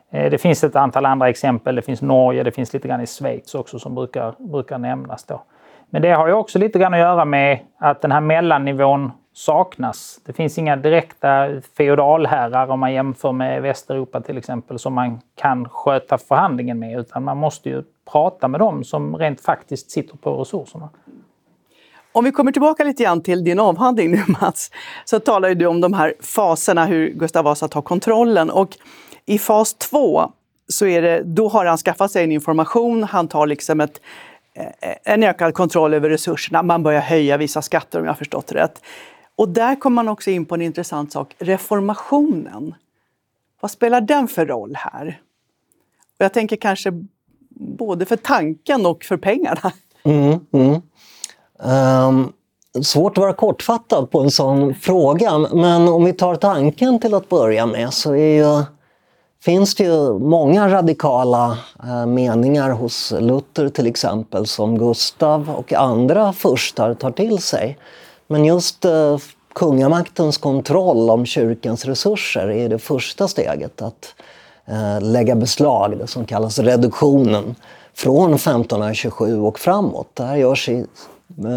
Eh, 0.10 0.32
det 0.32 0.38
finns 0.38 0.64
ett 0.64 0.76
antal 0.76 1.06
andra 1.06 1.30
exempel. 1.30 1.76
Det 1.76 1.82
finns 1.82 2.02
Norge, 2.02 2.44
det 2.44 2.52
finns 2.52 2.74
lite 2.74 2.88
grann 2.88 3.02
i 3.02 3.08
Schweiz 3.08 3.56
också 3.56 3.80
som 3.80 3.96
brukar, 3.96 4.34
brukar 4.38 4.78
nämnas. 4.78 5.24
Då. 5.24 5.42
Men 5.90 6.02
det 6.02 6.12
har 6.12 6.28
ju 6.28 6.34
också 6.34 6.60
lite 6.60 6.80
grann 6.80 6.94
att 6.94 7.00
göra 7.00 7.26
med 7.26 7.60
att 7.78 8.02
den 8.02 8.12
här 8.12 8.22
mellannivån 8.22 9.12
saknas. 9.34 10.20
Det 10.26 10.34
finns 10.34 10.58
inga 10.58 10.76
direkta 10.76 11.48
feodalherrar 11.78 12.68
om 12.68 12.80
man 12.80 12.94
jämför 12.94 13.32
med 13.32 13.62
Västeuropa 13.62 14.22
till 14.22 14.38
exempel 14.38 14.80
som 14.80 14.94
man 14.94 15.20
kan 15.36 15.70
sköta 15.70 16.18
förhandlingen 16.18 16.80
med 16.80 17.00
utan 17.00 17.24
man 17.24 17.38
måste 17.38 17.70
ju 17.70 17.84
prata 18.12 18.48
med 18.48 18.60
dem 18.60 18.84
som 18.84 19.18
rent 19.18 19.42
faktiskt 19.42 19.92
sitter 19.92 20.18
på 20.18 20.42
resurserna. 20.42 20.90
Om 22.16 22.24
vi 22.24 22.32
kommer 22.32 22.52
tillbaka 22.52 22.84
lite 22.84 23.04
grann 23.04 23.22
till 23.22 23.44
din 23.44 23.60
avhandling 23.60 24.12
nu 24.12 24.24
Mats, 24.28 24.72
så 25.06 25.20
talar 25.20 25.56
du 25.56 25.66
om 25.66 25.82
de 25.82 25.94
här 25.94 26.14
faserna, 26.20 26.86
hur 26.86 27.10
Gustav 27.10 27.44
Vasa 27.46 27.68
tar 27.68 27.82
kontrollen. 27.82 28.50
Och 28.50 28.78
i 29.26 29.38
fas 29.40 29.74
två 29.74 30.32
så 30.68 30.86
är 30.86 31.02
det, 31.02 31.24
då 31.24 31.48
har 31.48 31.66
han 31.66 31.78
skaffat 31.78 32.12
sig 32.12 32.24
en 32.24 32.32
information, 32.32 33.04
han 33.04 33.28
tar 33.28 33.48
liksom 33.48 33.82
ett, 33.82 34.02
eh, 34.54 35.14
en 35.14 35.24
ökad 35.24 35.54
kontroll 35.54 35.94
över 35.94 36.10
resurserna, 36.10 36.64
man 36.64 36.84
börjar 36.84 37.02
höja 37.02 37.38
vissa 37.38 37.62
skatter 37.62 38.00
om 38.00 38.06
jag 38.06 38.12
har 38.12 38.18
förstått 38.18 38.52
rätt. 38.52 38.82
Och 39.36 39.50
där 39.50 39.76
kommer 39.76 39.96
man 39.96 40.08
också 40.08 40.32
in 40.32 40.46
på 40.46 40.56
en 40.56 40.62
intressant 40.62 41.12
sak, 41.12 41.36
reformationen. 41.40 42.76
Vad 43.62 43.72
spelar 43.72 44.02
den 44.02 44.28
för 44.28 44.46
roll 44.46 44.76
här? 44.76 45.22
Och 46.20 46.26
jag 46.26 46.34
tänker 46.34 46.56
kanske 46.56 46.92
både 47.78 48.06
för 48.06 48.18
tanken 48.18 48.86
och 48.86 49.04
för 49.04 49.18
pengarna. 49.18 49.72
Mm, 50.04 50.40
mm. 50.52 50.82
Um, 51.64 52.34
svårt 52.84 53.18
att 53.18 53.22
vara 53.22 53.34
kortfattad 53.34 54.12
på 54.12 54.20
en 54.20 54.32
sån 54.32 54.76
fråga, 54.76 55.38
men 55.38 55.88
om 55.88 56.04
vi 56.04 56.14
tar 56.14 56.36
tanken 56.36 57.00
till 57.00 57.14
att 57.14 57.30
börja 57.30 57.66
med 57.66 57.94
så 57.94 58.16
är 58.16 58.44
ju, 58.44 58.64
finns 59.44 59.76
det 59.76 59.84
ju 59.84 60.20
många 60.20 60.70
radikala 60.70 61.58
uh, 61.84 62.06
meningar 62.06 62.70
hos 62.70 63.14
Luther 63.20 63.70
till 63.70 63.88
exempel 63.88 64.48
som 64.48 64.78
Gustav 64.78 65.50
och 65.50 65.74
andra 65.74 66.34
furstar 66.34 66.94
tar 66.94 67.12
till 67.12 67.40
sig. 67.40 67.78
Men 68.28 68.46
just 68.46 68.86
uh, 68.86 69.18
kungamaktens 69.56 70.38
kontroll 70.38 71.10
om 71.10 71.26
kyrkans 71.26 71.86
resurser 71.86 72.48
är 72.48 72.70
det 72.70 72.80
första 72.80 73.28
steget 73.28 73.82
att 73.82 74.16
eh, 74.66 75.02
lägga 75.02 75.36
beslag, 75.36 75.98
det 75.98 76.08
som 76.08 76.26
kallas 76.26 76.60
reduktionen, 76.60 77.56
från 77.94 78.34
1527 78.34 79.40
och 79.40 79.60
framåt. 79.60 80.08
Det 80.14 80.24
här 80.24 80.36
görs 80.36 80.70
i 80.70 80.86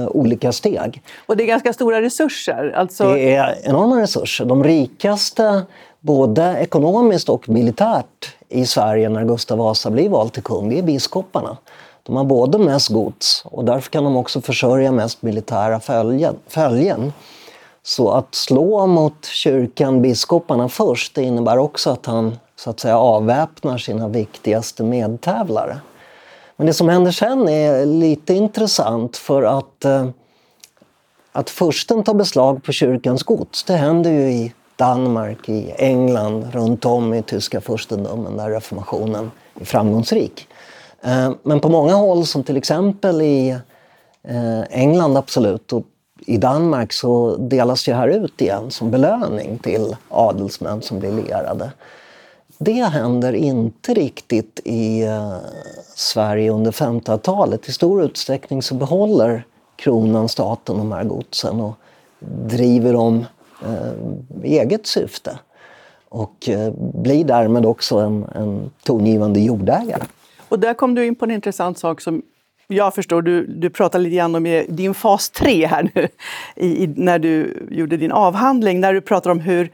olika 0.09 0.53
steg. 0.53 1.03
Och 1.27 1.37
det 1.37 1.45
är 1.45 1.47
ganska 1.47 1.73
stora 1.73 2.03
resurser? 2.03 2.73
Alltså... 2.77 3.13
Det 3.13 3.35
är 3.35 3.59
enorma 3.63 4.03
resurser. 4.03 4.45
De 4.45 4.65
rikaste, 4.65 5.63
både 6.01 6.59
ekonomiskt 6.61 7.29
och 7.29 7.49
militärt, 7.49 8.35
i 8.49 8.67
Sverige 8.67 9.09
när 9.09 9.25
Gustav 9.25 9.59
Vasa 9.59 9.91
blir 9.91 10.09
vald 10.09 10.33
till 10.33 10.43
kung, 10.43 10.69
det 10.69 10.79
är 10.79 10.83
biskoparna. 10.83 11.57
De 12.03 12.17
har 12.17 12.25
både 12.25 12.59
mest 12.59 12.89
gods 12.89 13.43
och 13.45 13.65
därför 13.65 13.91
kan 13.91 14.05
de 14.05 14.17
också 14.17 14.41
försörja 14.41 14.93
mest 14.93 15.23
militära 15.23 15.81
följen. 15.81 16.37
följen. 16.47 17.13
Så 17.83 18.11
att 18.11 18.35
slå 18.35 18.87
mot 18.87 19.25
kyrkan, 19.25 20.03
biskoparna 20.03 20.69
först, 20.69 21.15
det 21.15 21.23
innebär 21.23 21.59
också 21.59 21.91
att 21.91 22.07
han 22.07 22.39
så 22.57 22.71
att 22.71 22.81
säga 22.81 22.99
avväpnar 22.99 23.79
sina 23.79 24.09
viktigaste 24.09 24.83
medtävlare. 24.83 25.79
Men 26.59 26.67
det 26.67 26.73
som 26.73 26.89
händer 26.89 27.11
sen 27.11 27.49
är 27.49 27.87
lite 27.87 28.35
intressant 28.35 29.17
för 29.17 29.43
att, 29.43 29.85
eh, 29.85 30.09
att 31.33 31.51
försten 31.51 32.03
tar 32.03 32.15
beslag 32.15 32.65
på 32.65 32.73
kyrkans 32.73 33.23
gods, 33.23 33.65
det 33.65 33.77
händer 33.77 34.11
ju 34.11 34.31
i 34.31 34.53
Danmark, 34.77 35.49
i 35.49 35.75
England, 35.79 36.49
runt 36.53 36.85
om 36.85 37.15
i 37.15 37.23
tyska 37.23 37.61
furstendömen 37.61 38.37
där 38.37 38.51
reformationen 38.51 39.31
är 39.61 39.65
framgångsrik. 39.65 40.49
Eh, 41.03 41.31
men 41.43 41.61
på 41.61 41.69
många 41.69 41.95
håll, 41.95 42.27
som 42.27 42.45
till 42.45 42.57
exempel 42.57 43.23
i 43.23 43.49
eh, 44.23 44.61
England 44.71 45.17
absolut 45.17 45.73
och 45.73 45.85
i 46.27 46.37
Danmark 46.37 46.93
så 46.93 47.37
delas 47.37 47.85
det 47.85 47.95
här 47.95 48.09
ut 48.09 48.41
igen 48.41 48.71
som 48.71 48.91
belöning 48.91 49.59
till 49.59 49.97
adelsmän 50.09 50.83
som 50.83 50.99
blir 50.99 51.13
lierade. 51.13 51.71
Det 52.59 52.85
händer 52.85 53.33
inte 53.33 53.95
riktigt 53.95 54.61
i 54.65 55.03
eh, 55.03 55.37
Sverige 55.95 56.51
under 56.51 56.71
1500-talet. 56.71 57.69
I 57.69 57.73
stor 57.73 58.03
utsträckning 58.03 58.63
så 58.63 58.75
behåller 58.75 59.45
kronan, 59.77 60.29
staten, 60.29 60.79
de 60.79 60.93
här 60.93 61.05
godsen 61.05 61.61
och 61.61 61.75
driver 62.49 62.93
dem 62.93 63.25
eh, 63.65 64.49
i 64.51 64.59
eget 64.59 64.87
syfte. 64.87 65.39
Och 66.09 66.49
eh, 66.49 66.73
blir 66.95 67.25
därmed 67.25 67.67
också 67.67 67.99
en, 67.99 68.25
en 68.35 68.71
tongivande 68.83 69.41
jordägare. 69.41 70.03
Och 70.49 70.59
där 70.59 70.75
kom 70.75 70.95
du 70.95 71.07
in 71.07 71.15
på 71.15 71.25
en 71.25 71.31
intressant 71.31 71.79
sak 71.79 72.01
som 72.01 72.23
jag 72.67 72.95
förstår, 72.95 73.23
du, 73.23 73.47
du 73.47 73.71
pratade 73.71 74.05
lite 74.05 74.17
grann 74.17 74.35
om 74.35 74.65
din 74.69 74.95
fas 74.95 75.31
3 75.31 75.67
här 75.67 75.91
nu 75.95 76.09
i, 76.57 76.85
i, 76.85 76.87
när 76.87 77.19
du 77.19 77.67
gjorde 77.71 77.97
din 77.97 78.13
avhandling, 78.13 78.81
när 78.81 78.95
du 78.95 79.01
pratar 79.01 79.31
om 79.31 79.41
hur 79.41 79.71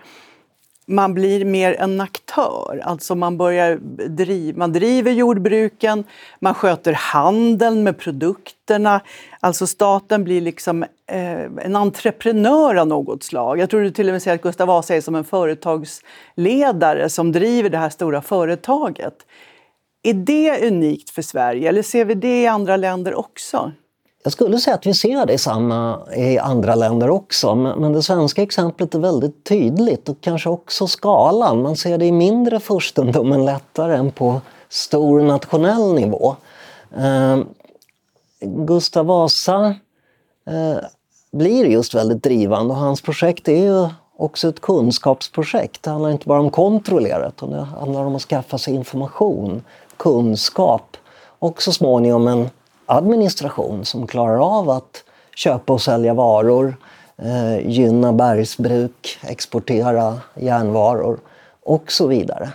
man 0.87 1.14
blir 1.14 1.45
mer 1.45 1.81
en 1.81 2.00
aktör. 2.00 2.81
Alltså 2.85 3.14
man, 3.14 3.37
börjar 3.37 3.76
driv, 4.09 4.57
man 4.57 4.73
driver 4.73 5.12
jordbruken, 5.12 6.05
man 6.41 6.55
sköter 6.55 6.93
handeln 6.93 7.83
med 7.83 7.99
produkterna. 7.99 9.00
Alltså 9.41 9.67
staten 9.67 10.25
blir 10.25 10.41
liksom 10.41 10.83
eh, 11.07 11.43
en 11.43 11.76
entreprenör 11.76 12.75
av 12.75 12.87
något 12.87 13.23
slag. 13.23 13.59
Jag 13.59 13.71
tror 13.71 13.81
du 13.81 13.91
till 13.91 14.09
och 14.09 14.12
med 14.12 14.23
säger 14.23 14.35
att 14.35 14.43
Gustav 14.43 14.69
Vasa 14.69 14.97
är 14.97 15.00
som 15.00 15.14
en 15.14 15.25
företagsledare 15.25 17.09
som 17.09 17.33
driver 17.33 17.71
det 17.71 17.79
här 17.79 17.91
stora 17.91 18.23
företaget. 18.23 19.14
Är 20.03 20.14
det 20.14 20.69
unikt 20.69 21.11
för 21.11 21.23
Sverige 21.23 21.69
eller 21.69 21.83
ser 21.83 22.05
vi 22.05 22.14
det 22.14 22.43
i 22.43 22.47
andra 22.47 22.76
länder 22.76 23.14
också? 23.14 23.73
Jag 24.26 24.33
skulle 24.33 24.59
säga 24.59 24.75
att 24.75 24.87
vi 24.87 24.95
ser 24.95 25.26
det 25.26 25.33
i, 25.33 25.38
samma, 25.38 25.99
i 26.16 26.38
andra 26.38 26.75
länder 26.75 27.11
också, 27.11 27.54
men 27.54 27.93
det 27.93 28.02
svenska 28.02 28.43
exemplet 28.43 28.95
är 28.95 28.99
väldigt 28.99 29.45
tydligt 29.45 30.09
och 30.09 30.21
kanske 30.21 30.49
också 30.49 30.87
skalan. 30.87 31.62
Man 31.62 31.76
ser 31.76 31.99
det 31.99 32.07
i 32.07 32.12
mindre 32.12 32.61
furstendommen 32.61 33.45
lättare 33.45 33.97
än 33.97 34.12
på 34.12 34.40
stor 34.69 35.23
nationell 35.23 35.95
nivå. 35.95 36.37
Eh, 36.97 37.38
Gustav 38.40 39.07
Vasa 39.07 39.75
eh, 40.47 40.85
blir 41.33 41.64
just 41.64 41.95
väldigt 41.95 42.23
drivande 42.23 42.75
och 42.75 42.81
hans 42.81 43.02
projekt 43.02 43.49
är 43.49 43.62
ju 43.62 43.88
också 44.16 44.49
ett 44.49 44.61
kunskapsprojekt. 44.61 45.83
Det 45.83 45.90
handlar 45.90 46.11
inte 46.11 46.28
bara 46.28 46.40
om 46.40 46.50
kontrollerat 46.50 47.35
utan 47.37 47.50
det 47.50 47.62
handlar 47.62 48.04
om 48.04 48.16
att 48.16 48.23
skaffa 48.23 48.59
sig 48.59 48.75
information, 48.75 49.62
kunskap 49.97 50.97
och 51.38 51.62
så 51.62 51.73
småningom 51.73 52.28
en 52.28 52.50
administration 52.87 53.85
som 53.85 54.07
klarar 54.07 54.59
av 54.59 54.71
att 54.71 55.05
köpa 55.37 55.73
och 55.73 55.83
sälja 55.83 56.14
varor, 56.14 56.76
eh, 57.17 57.71
gynna 57.71 58.12
bergsbruk, 58.12 59.19
exportera 59.23 60.21
järnvaror 60.35 61.19
och 61.62 61.93
så 61.93 62.07
vidare. 62.07 62.53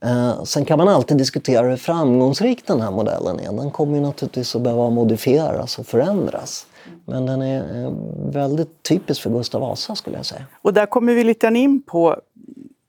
Eh, 0.00 0.42
sen 0.44 0.64
kan 0.64 0.78
man 0.78 0.88
alltid 0.88 1.18
diskutera 1.18 1.66
hur 1.66 1.76
framgångsrik 1.76 2.66
den 2.66 2.80
här 2.80 2.90
modellen 2.90 3.40
är. 3.40 3.52
Den 3.52 3.70
kommer 3.70 3.94
ju 3.94 4.00
naturligtvis 4.00 4.56
att 4.56 4.62
behöva 4.62 4.90
modifieras 4.90 5.78
och 5.78 5.86
förändras. 5.86 6.66
Men 7.04 7.26
den 7.26 7.42
är 7.42 7.84
eh, 7.84 7.92
väldigt 8.32 8.82
typisk 8.82 9.22
för 9.22 9.30
Gustav 9.30 9.60
Vasa 9.60 9.94
skulle 9.94 10.16
jag 10.16 10.26
säga. 10.26 10.44
Och 10.62 10.72
där 10.72 10.86
kommer 10.86 11.14
vi 11.14 11.24
lite 11.24 11.46
in 11.46 11.82
på, 11.82 12.16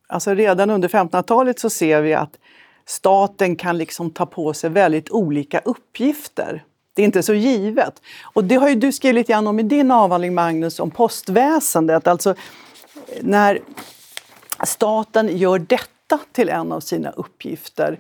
alltså 0.08 0.34
redan 0.34 0.70
under 0.70 0.88
1500-talet 0.88 1.60
så 1.60 1.70
ser 1.70 2.02
vi 2.02 2.14
att 2.14 2.40
staten 2.86 3.56
kan 3.56 3.78
liksom 3.78 4.12
ta 4.12 4.26
på 4.26 4.54
sig 4.54 4.70
väldigt 4.70 5.12
olika 5.12 5.60
uppgifter. 5.60 6.64
Det 6.94 7.02
är 7.02 7.06
inte 7.06 7.24
så 7.24 7.34
givet. 7.34 8.02
Och 8.34 8.44
det 8.44 8.56
har 8.56 8.70
ju 8.70 8.76
du 8.76 8.92
skrivit 8.92 9.16
lite 9.16 9.32
grann 9.32 9.48
om 9.48 9.60
i 9.60 9.64
din 9.64 9.92
avhandling 9.92 10.34
Magnus 10.34 10.80
om 10.80 10.92
postväsendet. 10.92 12.08
Alltså 12.08 12.36
när 13.22 13.60
staten 14.64 15.38
gör 15.38 15.60
detta 15.60 16.20
till 16.32 16.50
en 16.50 16.72
av 16.72 16.80
sina 16.80 17.10
uppgifter 17.10 18.00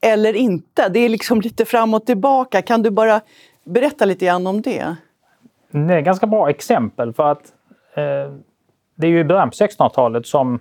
eller 0.00 0.36
inte. 0.36 0.88
Det 0.88 1.00
är 1.00 1.08
liksom 1.08 1.40
lite 1.40 1.64
fram 1.64 1.94
och 1.94 2.06
tillbaka. 2.06 2.62
Kan 2.62 2.82
du 2.82 2.90
bara 2.90 3.20
berätta 3.64 4.04
lite 4.04 4.26
grann 4.26 4.46
om 4.46 4.62
det? 4.62 4.96
Det 5.70 5.94
är 5.94 5.98
ett 5.98 6.04
ganska 6.04 6.26
bra 6.26 6.50
exempel 6.50 7.12
för 7.12 7.30
att 7.32 7.52
eh, 7.94 8.32
det 8.94 9.06
är 9.06 9.10
ju 9.10 9.20
i 9.20 9.24
början 9.24 9.50
på 9.50 9.54
1600-talet 9.54 10.26
som 10.26 10.60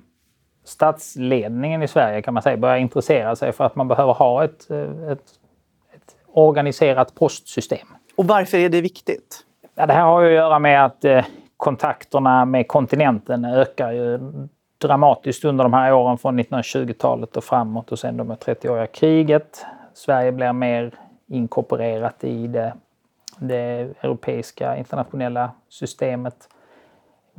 statsledningen 0.64 1.84
i 1.84 1.88
Sverige 1.88 2.22
kan 2.22 2.34
man 2.34 2.44
säga 2.44 2.58
börjar 2.58 2.78
intressera 2.78 3.36
sig 3.36 3.52
för 3.52 3.64
att 3.64 3.76
man 3.76 3.88
behöver 3.88 4.14
ha 4.14 4.44
ett, 4.44 4.72
eh, 4.72 5.12
ett, 5.12 5.20
ett 5.20 5.40
organiserat 6.38 7.16
postsystem. 7.16 7.88
Och 8.16 8.26
varför 8.26 8.58
är 8.58 8.70
det 8.70 8.82
viktigt? 8.82 9.40
Ja, 9.76 9.86
det 9.86 9.94
här 9.94 10.02
har 10.02 10.22
ju 10.22 10.28
att 10.28 10.34
göra 10.34 10.60
med 10.60 10.86
att 10.86 11.06
eh, 11.06 11.26
kontakterna 11.58 12.46
med 12.46 12.68
kontinenten 12.68 13.46
ökar 13.46 13.92
ju 13.92 14.20
dramatiskt 14.78 15.46
under 15.46 15.64
de 15.64 15.74
här 15.74 15.94
åren 15.94 16.18
från 16.18 16.40
1920-talet 16.40 17.38
och 17.38 17.44
framåt 17.44 17.92
och 17.92 18.00
sen 18.00 18.18
då 18.18 18.24
med 18.24 18.38
30-åriga 18.38 18.88
kriget. 18.88 19.66
Sverige 19.94 20.32
blir 20.32 20.54
mer 20.54 20.92
inkorporerat 21.28 22.24
i 22.24 22.48
det, 22.48 22.74
det 23.38 23.94
europeiska 24.02 24.78
internationella 24.78 25.52
systemet. 25.70 26.50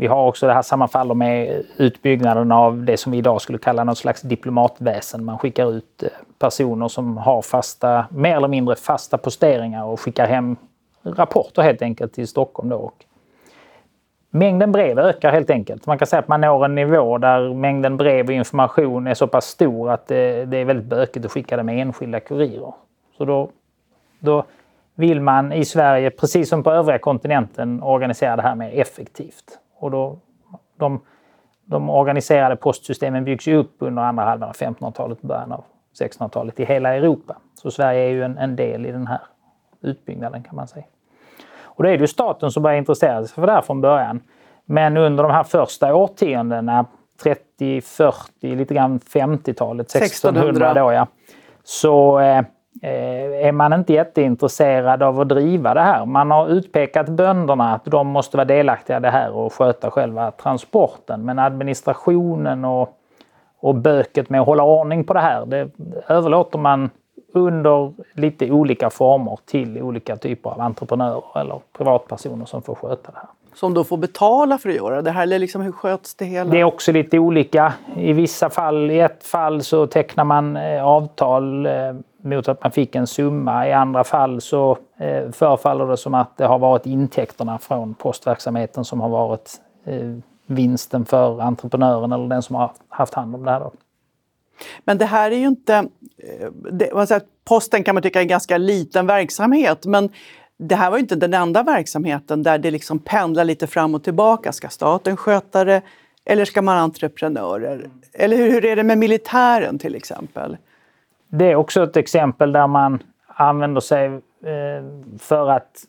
Vi 0.00 0.06
har 0.06 0.26
också 0.26 0.46
det 0.46 0.52
här 0.52 0.62
sammanfaller 0.62 1.14
med 1.14 1.64
utbyggnaden 1.76 2.52
av 2.52 2.84
det 2.84 2.96
som 2.96 3.12
vi 3.12 3.18
idag 3.18 3.40
skulle 3.40 3.58
kalla 3.58 3.84
något 3.84 3.98
slags 3.98 4.22
diplomatväsen. 4.22 5.24
Man 5.24 5.38
skickar 5.38 5.72
ut 5.72 6.02
eh, 6.02 6.08
personer 6.38 6.88
som 6.88 7.16
har 7.16 7.42
fasta, 7.42 8.06
mer 8.11 8.37
eller 8.37 8.48
mindre 8.48 8.76
fasta 8.76 9.18
posteringar 9.18 9.84
och 9.84 10.00
skickar 10.00 10.26
hem 10.26 10.56
rapporter 11.02 11.62
helt 11.62 11.82
enkelt 11.82 12.12
till 12.12 12.28
Stockholm. 12.28 12.68
Då. 12.68 12.92
Mängden 14.30 14.72
brev 14.72 14.98
ökar 14.98 15.32
helt 15.32 15.50
enkelt. 15.50 15.87
Man 15.87 15.98
kan 15.98 16.06
säga 16.06 16.20
att 16.20 16.28
man 16.28 16.40
når 16.40 16.64
en 16.64 16.74
nivå 16.74 17.18
där 17.18 17.54
mängden 17.54 17.96
brev 17.96 18.26
och 18.26 18.32
information 18.32 19.06
är 19.06 19.14
så 19.14 19.26
pass 19.26 19.44
stor 19.44 19.90
att 19.90 20.06
det, 20.06 20.44
det 20.44 20.56
är 20.56 20.64
väldigt 20.64 20.87
bökigt 20.87 21.26
att 21.26 21.32
skicka 21.32 21.56
det 21.56 21.62
med 21.62 21.80
enskilda 21.80 22.20
kurirer. 22.20 22.72
Så 23.16 23.24
då, 23.24 23.50
då 24.18 24.44
vill 24.94 25.20
man 25.20 25.52
i 25.52 25.64
Sverige, 25.64 26.11
precis 26.11 26.48
som 26.48 26.62
på 26.62 26.70
övriga 26.70 26.98
kontinenten, 26.98 27.82
organisera 27.82 28.37
det 28.37 28.42
här 28.42 28.54
mer 28.54 28.80
effektivt. 28.80 29.58
Och 29.78 29.90
då, 29.90 30.18
de, 30.76 31.00
de 31.64 31.90
organiserade 31.90 32.56
postsystemen 32.56 33.24
byggs 33.24 33.48
ju 33.48 33.56
upp 33.56 33.76
under 33.78 34.02
andra 34.02 34.24
halvan 34.24 34.48
av 34.48 34.54
1500-talet 34.54 35.18
och 35.20 35.28
början 35.28 35.52
av 35.52 35.64
1600-talet 36.00 36.60
i 36.60 36.64
hela 36.64 36.94
Europa. 36.94 37.36
Så 37.54 37.70
Sverige 37.70 38.00
är 38.00 38.08
ju 38.08 38.22
en, 38.22 38.38
en, 38.38 38.56
del 38.56 38.86
i 38.86 38.92
den 38.92 39.06
här 39.06 39.20
utbyggnaden 39.80 40.42
kan 40.42 40.56
man 40.56 40.68
säga. 40.68 40.84
Och 41.60 41.82
då 41.82 41.88
är 41.88 41.92
det 41.92 42.00
ju 42.00 42.06
staten 42.06 42.50
som 42.50 42.62
börjar 42.62 42.78
intressera 42.78 43.24
sig 43.24 43.34
för 43.34 43.46
det 43.46 43.52
här 43.52 43.62
från 43.62 43.80
början. 43.80 44.20
Men 44.64 44.96
under 44.96 45.22
de 45.22 45.32
här 45.32 45.44
första 45.44 45.94
årtiondena, 45.94 46.86
30, 47.22 47.80
40, 47.80 48.56
lite 48.56 48.74
grann 48.74 49.00
50-talet, 49.00 49.94
1600 49.94 50.74
då 50.74 50.92
ja. 50.92 51.06
Så 51.64 52.18
Eh, 52.18 52.42
är 52.83 53.52
man 53.52 53.72
inte 53.72 53.92
jätteintresserad 53.92 55.02
av 55.02 55.20
att 55.20 55.28
driva 55.28 55.74
det 55.74 55.81
här. 55.81 56.07
Man 56.07 56.31
har 56.31 56.48
utpekat 56.48 57.09
bönderna 57.09 57.74
att 57.74 57.85
de 57.85 58.07
måste 58.07 58.37
vara 58.37 58.44
delaktiga 58.44 58.96
i 58.96 59.00
det 59.00 59.11
här 59.11 59.31
och 59.31 59.52
sköta 59.52 59.90
själva 59.90 60.31
transporten. 60.31 61.24
Men 61.24 61.38
administrationen 61.38 62.64
och, 62.64 62.98
och 63.61 63.74
böket 63.74 64.31
med 64.31 64.40
att 64.40 64.46
hålla 64.46 64.62
ordning 64.62 65.04
på 65.04 65.14
det 65.14 65.20
här, 65.20 65.46
det 65.46 65.70
överlåter 66.09 66.59
man 66.59 66.90
under 67.33 67.92
lite 68.12 68.50
olika 68.50 68.90
former 68.90 69.38
till 69.44 69.83
olika 69.83 70.16
typer 70.16 70.50
av 70.50 70.61
entreprenörer 70.61 71.40
eller 71.40 71.61
privatpersoner 71.76 72.44
som 72.44 72.62
får 72.62 72.74
sköta 72.74 73.12
det 73.12 73.18
här. 73.18 73.28
Som 73.54 73.74
då 73.74 73.85
får 73.85 73.96
betala 73.96 74.59
för 74.59 74.68
att 74.68 74.74
göra 74.74 75.02
det 75.02 75.11
här? 75.11 75.22
Eller 75.22 75.38
liksom 75.38 75.62
hur 75.62 75.72
sköts 75.72 76.14
det 76.14 76.24
hela? 76.24 76.50
Det 76.50 76.61
är 76.61 76.64
också 76.64 76.92
lite 76.92 77.18
olika. 77.18 77.72
I 77.96 78.12
vissa 78.12 78.50
fall, 78.50 78.90
i 78.90 79.00
ett 79.00 79.24
fall 79.24 79.62
så 79.62 79.87
tecknar 79.87 80.24
man 80.24 80.57
eh, 80.57 80.85
avtal 80.85 81.66
eh, 81.66 81.72
mot 82.28 82.48
att 82.48 82.62
man 82.62 82.72
fick 82.72 82.94
en 82.94 83.06
summa. 83.06 83.68
I 83.68 83.72
andra 83.72 84.04
fall 84.04 84.40
så 84.40 84.78
eh, 84.98 85.30
förefaller 85.30 85.86
det 85.86 85.96
som 85.96 86.14
att 86.14 86.36
det 86.36 86.44
har 86.44 86.58
varit 86.58 86.86
intäkterna 86.86 87.58
från 87.58 87.94
postverksamheten 87.94 88.84
som 88.84 89.00
har 89.00 89.08
varit 89.08 89.60
eh, 89.84 90.16
vinsten 90.46 91.04
för 91.04 91.40
entreprenören 91.40 92.12
eller 92.12 92.26
den 92.28 92.42
som 92.42 92.56
har 92.56 92.72
haft 92.88 93.14
hand 93.14 93.34
om 93.34 93.44
det 93.44 93.50
här. 93.50 93.60
Då. 93.60 93.72
Men 94.84 94.98
det 94.98 95.04
här 95.04 95.30
är 95.30 95.36
ju 95.36 95.46
inte... 95.46 95.74
Eh, 95.74 96.50
det, 96.72 97.20
posten 97.44 97.84
kan 97.84 97.94
man 97.94 98.02
tycka 98.02 98.18
är 98.18 98.22
en 98.22 98.28
ganska 98.28 98.58
liten 98.58 99.06
verksamhet 99.06 99.86
men 99.86 100.10
det 100.56 100.74
här 100.74 100.90
var 100.90 100.96
ju 100.96 101.02
inte 101.02 101.16
den 101.16 101.34
enda 101.34 101.62
verksamheten 101.62 102.42
där 102.42 102.58
det 102.58 102.70
liksom 102.70 102.98
pendlar 102.98 103.44
lite 103.44 103.66
fram 103.66 103.94
och 103.94 104.04
tillbaka. 104.04 104.52
Ska 104.52 104.68
staten 104.68 105.16
sköta 105.16 105.64
det 105.64 105.82
eller 106.24 106.44
ska 106.44 106.62
man 106.62 106.76
ha 106.76 106.82
entreprenörer? 106.82 107.90
Eller 108.12 108.36
hur, 108.36 108.50
hur 108.50 108.64
är 108.64 108.76
det 108.76 108.82
med 108.82 108.98
militären 108.98 109.78
till 109.78 109.94
exempel? 109.94 110.56
Det 111.28 111.44
är 111.44 111.54
också 111.54 111.82
ett 111.82 111.96
exempel 111.96 112.52
där 112.52 112.66
man 112.66 113.02
använder 113.26 113.80
sig 113.80 114.06
eh, 114.06 114.84
för 115.18 115.48
att 115.50 115.84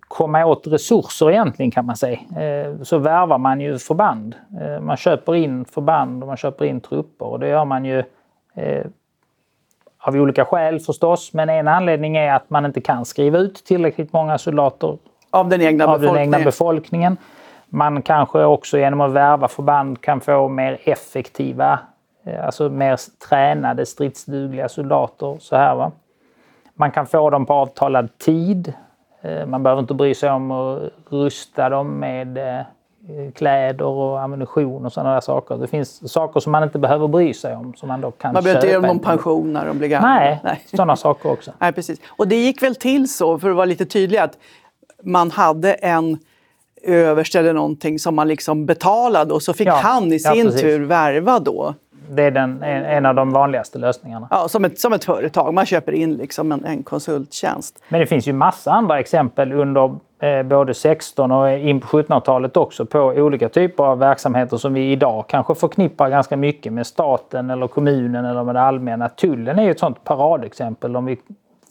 komma 0.00 0.46
åt 0.46 0.66
resurser 0.66 1.30
egentligen 1.30 1.70
kan 1.70 1.86
man 1.86 1.96
säga. 1.96 2.18
Eh, 2.36 2.82
så 2.82 2.98
värvar 2.98 3.38
man 3.38 3.60
ju 3.60 3.78
förband. 3.78 4.34
Eh, 4.60 4.80
man 4.80 4.96
köper 4.96 5.34
in 5.34 5.64
förband 5.64 6.22
och 6.22 6.26
man 6.26 6.36
köper 6.36 6.64
in 6.64 6.80
trupper 6.80 7.26
och 7.26 7.40
det 7.40 7.48
gör 7.48 7.64
man 7.64 7.84
ju 7.84 8.02
av 9.98 10.14
olika 10.16 10.44
skäl 10.44 10.80
förstås, 10.80 11.32
men 11.32 11.48
en 11.48 11.68
anledning 11.68 12.16
är 12.16 12.34
att 12.34 12.50
man 12.50 12.64
inte 12.66 12.80
kan 12.80 13.04
skriva 13.04 13.38
ut 13.38 13.64
tillräckligt 13.64 14.12
många 14.12 14.38
soldater 14.38 14.98
av 15.30 15.48
den 15.48 15.62
egna, 15.62 15.84
av 15.84 16.00
befolkningen. 16.00 16.30
Den 16.30 16.40
egna 16.40 16.44
befolkningen. 16.44 17.16
Man 17.68 18.02
kanske 18.02 18.44
också 18.44 18.78
genom 18.78 19.00
att 19.00 19.10
värva 19.10 19.48
förband 19.48 20.00
kan 20.00 20.20
få 20.20 20.48
mer 20.48 20.78
effektiva, 20.84 21.78
alltså 22.42 22.68
mer 22.68 23.00
tränade 23.28 23.86
stridsdugliga 23.86 24.68
soldater. 24.68 25.36
Så 25.40 25.56
här, 25.56 25.74
va? 25.74 25.92
Man 26.74 26.90
kan 26.90 27.06
få 27.06 27.30
dem 27.30 27.46
på 27.46 27.52
avtalad 27.52 28.18
tid. 28.18 28.72
Eh, 29.22 29.46
man 29.46 29.62
behöver 29.62 29.80
inte 29.82 29.94
bry 29.94 30.14
sig 30.14 30.30
om 30.30 30.50
att 30.50 30.82
rusta 31.08 31.68
dem 31.68 31.98
med 31.98 32.38
eh, 32.38 32.64
kläder 33.34 33.84
och 33.84 34.20
ammunition 34.22 34.86
och 34.86 34.92
sådana 34.92 35.14
där 35.14 35.20
saker. 35.20 35.56
Det 35.56 35.66
finns 35.66 36.12
saker 36.12 36.40
som 36.40 36.52
man 36.52 36.62
inte 36.62 36.78
behöver 36.78 37.08
bry 37.08 37.34
sig 37.34 37.56
om. 37.56 37.74
Som 37.74 37.88
man 37.88 38.00
då 38.00 38.10
kan 38.10 38.32
man 38.32 38.42
behöver 38.42 38.60
inte 38.60 38.68
ge 38.68 38.74
dem 38.74 38.82
någon 38.82 38.98
pension 38.98 39.52
när 39.52 39.66
de 39.66 39.78
blir 39.78 39.88
gamla. 39.88 40.08
Nej, 40.08 40.40
Nej. 40.44 40.60
sådana 40.70 40.96
saker 40.96 41.30
också. 41.30 41.52
Nej, 41.58 41.72
precis. 41.72 42.00
Och 42.08 42.28
det 42.28 42.36
gick 42.36 42.62
väl 42.62 42.74
till 42.74 43.12
så, 43.12 43.38
för 43.38 43.50
att 43.50 43.56
vara 43.56 43.64
lite 43.66 43.86
tydlig, 43.86 44.18
att 44.18 44.38
man 45.02 45.30
hade 45.30 45.72
en 45.72 46.18
överste 46.82 47.38
eller 47.38 47.52
någonting 47.52 47.98
som 47.98 48.14
man 48.14 48.28
liksom 48.28 48.66
betalade 48.66 49.34
och 49.34 49.42
så 49.42 49.52
fick 49.52 49.68
Ja, 49.68 49.72
han 49.74 50.12
i 50.12 50.18
ja, 50.24 50.32
sin 50.32 50.44
precis. 50.44 50.60
tur 50.60 50.84
värva 50.84 51.38
då. 51.38 51.74
Det 52.08 52.22
är 52.22 52.30
den, 52.30 52.62
en, 52.62 52.84
en 52.84 53.06
av 53.06 53.14
de 53.14 53.30
vanligaste 53.30 53.78
lösningarna. 53.78 54.28
Ja, 54.30 54.48
som, 54.48 54.64
ett, 54.64 54.78
som 54.78 54.92
ett 54.92 55.04
företag. 55.04 55.54
Man 55.54 55.66
köper 55.66 55.92
in 55.92 56.14
liksom 56.14 56.52
en, 56.52 56.64
en 56.64 56.82
konsulttjänst. 56.82 57.82
Men 57.88 58.00
det 58.00 58.06
finns 58.06 58.28
ju 58.28 58.32
massa 58.32 58.72
andra 58.72 59.00
exempel 59.00 59.52
under 59.52 59.94
eh, 60.18 60.42
både 60.42 60.74
16 60.74 61.32
och 61.32 61.50
in 61.50 61.80
på 61.80 61.86
1700-talet 61.86 62.56
också 62.56 62.86
på 62.86 62.98
olika 62.98 63.48
typer 63.48 63.84
av 63.84 63.98
verksamheter 63.98 64.56
som 64.56 64.74
vi 64.74 64.92
idag 64.92 65.24
kanske 65.28 65.54
förknippar 65.54 66.10
ganska 66.10 66.36
mycket 66.36 66.72
med 66.72 66.86
staten 66.86 67.50
eller 67.50 67.66
kommunen 67.66 68.24
eller 68.24 68.44
med 68.44 68.54
det 68.54 68.60
allmänna. 68.60 69.08
Tullen 69.08 69.58
är 69.58 69.62
ju 69.62 69.70
ett 69.70 69.80
sånt 69.80 70.04
paradexempel 70.04 70.96
om 70.96 71.04
vi 71.04 71.18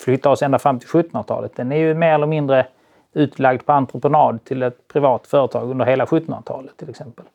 flyttar 0.04 0.30
oss 0.30 0.42
ända 0.42 0.60
fram 0.60 0.80
till 0.80 0.90
1700-talet. 0.90 1.52
Den 1.56 1.72
är 1.72 1.78
ju 1.78 1.94
mer 1.94 2.14
eller 2.14 2.28
mindre 2.28 2.66
utlagd 3.14 3.66
på 3.66 3.72
entreprenad 3.72 4.44
till 4.44 4.64
ett 4.64 4.88
privat 4.88 5.28
företag 5.28 5.72
under 5.72 5.86
hela 5.86 6.06
1700-talet 6.06 6.78
till 6.78 6.90
exempel. 6.90 7.26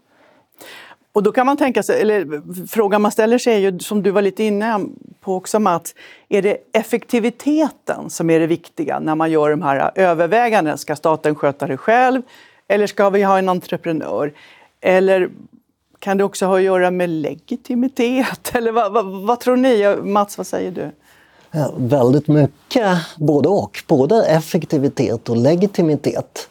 Och 1.18 1.24
då 1.24 1.33
kan 1.33 1.46
man 1.46 1.57
tänka 1.57 1.83
sig, 1.83 2.00
eller 2.00 2.42
frågan 2.66 3.02
man 3.02 3.12
ställer 3.12 3.38
sig 3.38 3.54
är 3.54 3.59
ju 3.59 3.78
som 3.78 4.02
du 4.02 4.11
var 4.11 4.22
lite 4.22 4.44
inne 4.44 4.81
på 5.20 5.35
också 5.35 5.59
Mats, 5.59 5.94
är 6.28 6.42
det 6.42 6.57
effektiviteten 6.72 8.11
som 8.11 8.31
är 8.31 8.40
det 8.40 8.46
viktiga 8.46 8.98
när 8.98 9.14
man 9.14 9.31
gör 9.31 9.50
de 9.50 9.62
här 9.62 9.90
övervägandena? 9.94 10.76
Ska 10.76 10.96
staten 10.96 11.35
sköta 11.35 11.66
det 11.66 11.76
själv 11.76 12.22
eller 12.68 12.87
ska 12.87 13.11
vi 13.11 13.22
ha 13.22 13.38
en 13.38 13.48
entreprenör? 13.48 14.33
Eller 14.81 15.31
kan 15.98 16.18
det 16.18 16.24
också 16.24 16.46
ha 16.46 16.57
att 16.57 16.62
göra 16.62 16.90
med 16.90 17.11
legitimitet? 17.11 18.50
Eller 18.54 18.72
vad, 18.72 18.92
vad, 18.92 19.26
vad 19.26 19.40
tror 19.40 19.57
ni? 19.57 19.96
Mats, 20.02 20.38
vad 20.38 20.46
säger 20.46 20.70
du? 20.70 20.90
Ja, 21.50 21.72
väldigt 21.76 22.28
mycket 22.28 22.98
både 23.16 23.48
och. 23.48 23.83
Både 23.87 24.26
effektivitet 24.26 25.28
och 25.28 25.37
legitimitet. 25.37 26.48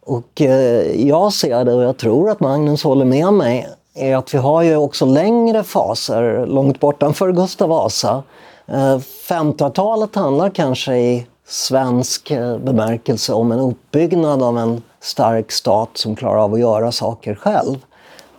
Och 0.00 0.40
eh, 0.40 1.06
jag 1.08 1.32
ser 1.32 1.64
det, 1.64 1.74
och 1.74 1.82
jag 1.82 1.96
tror 1.96 2.30
att 2.30 2.40
Magnus 2.40 2.82
håller 2.82 3.04
med 3.04 3.32
mig, 3.32 3.68
är 3.94 4.16
att 4.16 4.34
vi 4.34 4.38
har 4.38 4.62
ju 4.62 4.76
också 4.76 5.06
längre 5.06 5.64
faser 5.64 6.46
långt 6.46 6.80
bortanför 6.80 7.32
Gustav 7.32 7.68
Vasa. 7.68 8.22
Eh, 8.66 8.98
1500-talet 9.28 10.14
handlar 10.14 10.50
kanske 10.50 10.96
i 10.96 11.26
svensk 11.46 12.30
eh, 12.30 12.58
bemärkelse 12.58 13.32
om 13.32 13.52
en 13.52 13.58
uppbyggnad 13.58 14.42
av 14.42 14.58
en 14.58 14.82
stark 15.00 15.52
stat 15.52 15.90
som 15.94 16.16
klarar 16.16 16.38
av 16.38 16.54
att 16.54 16.60
göra 16.60 16.92
saker 16.92 17.34
själv. 17.34 17.76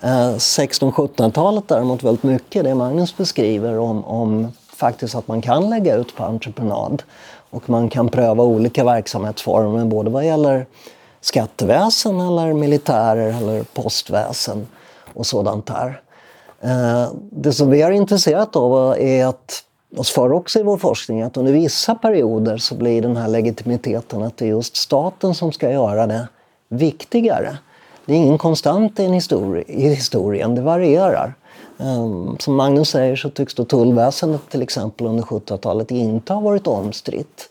Eh, 0.01 0.35
1600-1700-talet 0.35 1.63
däremot 1.67 2.03
väldigt 2.03 2.23
mycket 2.23 2.63
det 2.63 2.75
Magnus 2.75 3.17
beskriver 3.17 3.79
om, 3.79 4.05
om 4.05 4.51
faktiskt 4.75 5.15
att 5.15 5.27
man 5.27 5.41
kan 5.41 5.69
lägga 5.69 5.95
ut 5.95 6.15
på 6.15 6.23
entreprenad. 6.23 7.03
Och 7.49 7.69
man 7.69 7.89
kan 7.89 8.09
pröva 8.09 8.43
olika 8.43 8.83
verksamhetsformer 8.83 9.85
både 9.85 10.09
vad 10.09 10.25
gäller 10.25 10.65
skatteväsen 11.21 12.19
eller 12.19 12.53
militärer 12.53 13.37
eller 13.37 13.63
postväsen 13.63 14.67
och 15.13 15.26
sådant 15.26 15.65
där. 15.65 16.02
Eh, 16.62 17.12
det 17.32 17.54
som 17.54 17.69
vi 17.69 17.82
har 17.82 17.91
intresserat 17.91 18.56
av 18.56 18.95
är 19.00 19.26
att 19.26 19.63
oss 19.97 20.12
för 20.12 20.32
också 20.32 20.60
i 20.60 20.63
vår 20.63 20.78
forskning 20.78 21.21
att 21.21 21.38
under 21.38 21.54
vissa 21.54 21.95
perioder 21.95 22.58
så 22.58 22.76
blir 22.76 23.02
den 23.02 23.17
här 23.17 23.28
legitimiteten 23.28 24.24
att 24.24 24.38
det 24.38 24.45
är 24.45 24.50
just 24.50 24.76
staten 24.76 25.36
som 25.36 25.52
ska 25.52 25.71
göra 25.71 26.08
det 26.08 26.28
viktigare. 26.69 27.58
Det 28.06 28.13
är 28.13 28.17
ingen 28.17 28.38
konstant 28.38 29.00
i, 29.00 29.08
histori- 29.08 29.63
i 29.67 29.89
historien, 29.89 30.56
det 30.56 30.62
varierar. 30.62 31.34
Um, 31.78 32.38
som 32.39 32.56
Magnus 32.56 32.89
säger 32.89 33.15
så 33.15 33.30
tycks 33.30 33.54
då 33.54 33.65
tullväsendet 33.65 34.50
till 34.50 34.62
exempel 34.62 35.08
under 35.08 35.24
70-talet 35.24 35.91
inte 35.91 36.34
ha 36.34 36.41
varit 36.41 36.67
omstritt. 36.67 37.50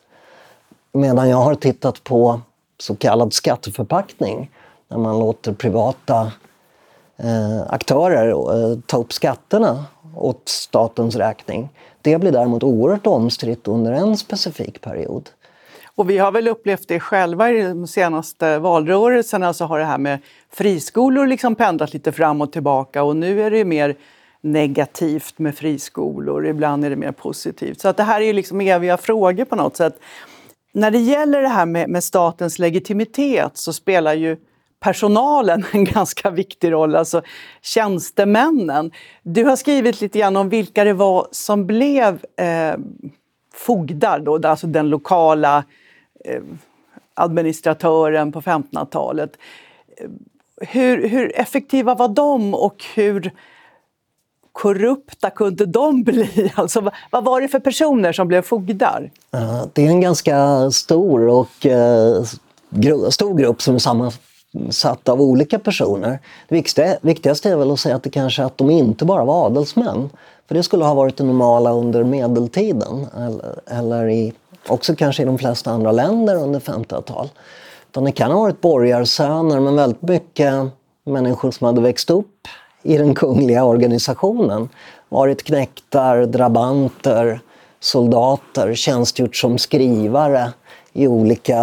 Medan 0.92 1.28
jag 1.28 1.36
har 1.36 1.54
tittat 1.54 2.04
på 2.04 2.40
så 2.78 2.96
kallad 2.96 3.32
skatteförpackning, 3.32 4.50
när 4.88 4.98
man 4.98 5.18
låter 5.18 5.52
privata 5.52 6.32
Eh, 7.24 7.62
aktörer 7.68 8.28
eh, 8.28 8.78
ta 8.86 8.96
upp 8.96 9.12
skatterna 9.12 9.84
åt 10.16 10.48
statens 10.48 11.16
räkning. 11.16 11.68
Det 12.02 12.18
blir 12.18 12.32
däremot 12.32 12.62
oerhört 12.62 13.06
omstritt 13.06 13.68
under 13.68 13.92
en 13.92 14.16
specifik 14.16 14.80
period. 14.80 15.30
Och 15.94 16.10
vi 16.10 16.18
har 16.18 16.32
väl 16.32 16.48
upplevt 16.48 16.88
det 16.88 17.00
själva 17.00 17.50
i 17.50 17.62
de 17.62 17.86
senaste 17.86 18.58
valrörelserna 18.58 19.52
så 19.52 19.64
har 19.64 19.78
det 19.78 19.84
här 19.84 19.98
med 19.98 20.18
friskolor 20.52 21.26
liksom 21.26 21.54
pendlat 21.54 21.92
lite 21.92 22.12
fram 22.12 22.40
och 22.40 22.52
tillbaka 22.52 23.02
och 23.02 23.16
nu 23.16 23.42
är 23.42 23.50
det 23.50 23.64
mer 23.64 23.96
negativt 24.40 25.38
med 25.38 25.54
friskolor, 25.54 26.46
ibland 26.46 26.84
är 26.84 26.90
det 26.90 26.96
mer 26.96 27.12
positivt. 27.12 27.80
Så 27.80 27.88
att 27.88 27.96
det 27.96 28.02
här 28.02 28.20
är 28.20 28.24
ju 28.24 28.32
liksom 28.32 28.60
eviga 28.60 28.96
frågor 28.96 29.44
på 29.44 29.56
något 29.56 29.76
sätt. 29.76 29.98
När 30.72 30.90
det 30.90 30.98
gäller 30.98 31.42
det 31.42 31.48
här 31.48 31.66
med, 31.66 31.88
med 31.88 32.04
statens 32.04 32.58
legitimitet 32.58 33.56
så 33.56 33.72
spelar 33.72 34.14
ju 34.14 34.36
personalen 34.80 35.64
en 35.72 35.84
ganska 35.94 36.30
viktig 36.30 36.72
roll, 36.72 36.96
alltså 36.96 37.22
tjänstemännen. 37.62 38.90
Du 39.22 39.44
har 39.44 39.56
skrivit 39.56 40.00
lite 40.00 40.18
grann 40.18 40.36
om 40.36 40.48
vilka 40.48 40.84
det 40.84 40.92
var 40.92 41.26
som 41.30 41.66
blev 41.66 42.24
eh, 42.36 42.74
fogdar, 43.54 44.20
då, 44.20 44.48
alltså 44.48 44.66
den 44.66 44.88
lokala 44.88 45.64
eh, 46.24 46.42
administratören 47.14 48.32
på 48.32 48.40
1500-talet. 48.40 49.30
Hur, 50.60 51.08
hur 51.08 51.38
effektiva 51.40 51.94
var 51.94 52.08
de 52.08 52.54
och 52.54 52.84
hur 52.94 53.32
korrupta 54.52 55.30
kunde 55.30 55.66
de 55.66 56.02
bli? 56.04 56.52
Alltså, 56.54 56.90
vad, 57.10 57.24
var 57.24 57.40
det 57.40 57.48
för 57.48 57.60
personer 57.60 58.12
som 58.12 58.28
blev 58.28 58.42
fogdar? 58.42 59.10
Det 59.72 59.86
är 59.86 59.88
en 59.88 60.00
ganska 60.00 60.70
stor 60.70 61.28
och 61.28 61.66
eh, 61.66 62.22
gru- 62.70 63.10
stor 63.10 63.38
grupp 63.38 63.62
som 63.62 63.80
sammanfattar 63.80 64.29
sammansatt 64.52 65.08
av 65.08 65.20
olika 65.20 65.58
personer. 65.58 66.18
Det 66.48 66.54
viktigaste, 67.02 67.50
är 67.50 67.56
väl 67.56 67.70
att 67.70 67.80
säga 67.80 67.96
att 67.96 68.02
det 68.02 68.10
kanske 68.10 68.44
att 68.44 68.58
de 68.58 68.70
inte 68.70 69.04
bara 69.04 69.24
var 69.24 69.46
adelsmän. 69.46 70.10
För 70.48 70.54
det 70.54 70.62
skulle 70.62 70.84
ha 70.84 70.94
varit 70.94 71.16
det 71.16 71.24
normala 71.24 71.72
under 71.72 72.04
medeltiden 72.04 73.06
eller, 73.16 73.60
eller 73.66 74.08
i, 74.08 74.32
också 74.68 74.94
kanske 74.94 75.22
i 75.22 75.26
de 75.26 75.38
flesta 75.38 75.70
andra 75.70 75.92
länder 75.92 76.36
under 76.36 76.60
1500-tal. 76.60 77.28
Utan 77.90 78.04
det 78.04 78.12
kan 78.12 78.30
ha 78.30 78.40
varit 78.40 78.60
borgarsöner 78.60 79.60
men 79.60 79.76
väldigt 79.76 80.02
mycket 80.02 80.54
människor 81.04 81.50
som 81.50 81.66
hade 81.66 81.80
växt 81.80 82.10
upp 82.10 82.48
i 82.82 82.98
den 82.98 83.14
kungliga 83.14 83.64
organisationen. 83.64 84.68
Varit 85.08 85.42
knektar, 85.42 86.26
drabanter, 86.26 87.40
soldater, 87.80 88.74
tjänstgjort 88.74 89.36
som 89.36 89.58
skrivare 89.58 90.52
i 90.92 91.06
olika, 91.08 91.56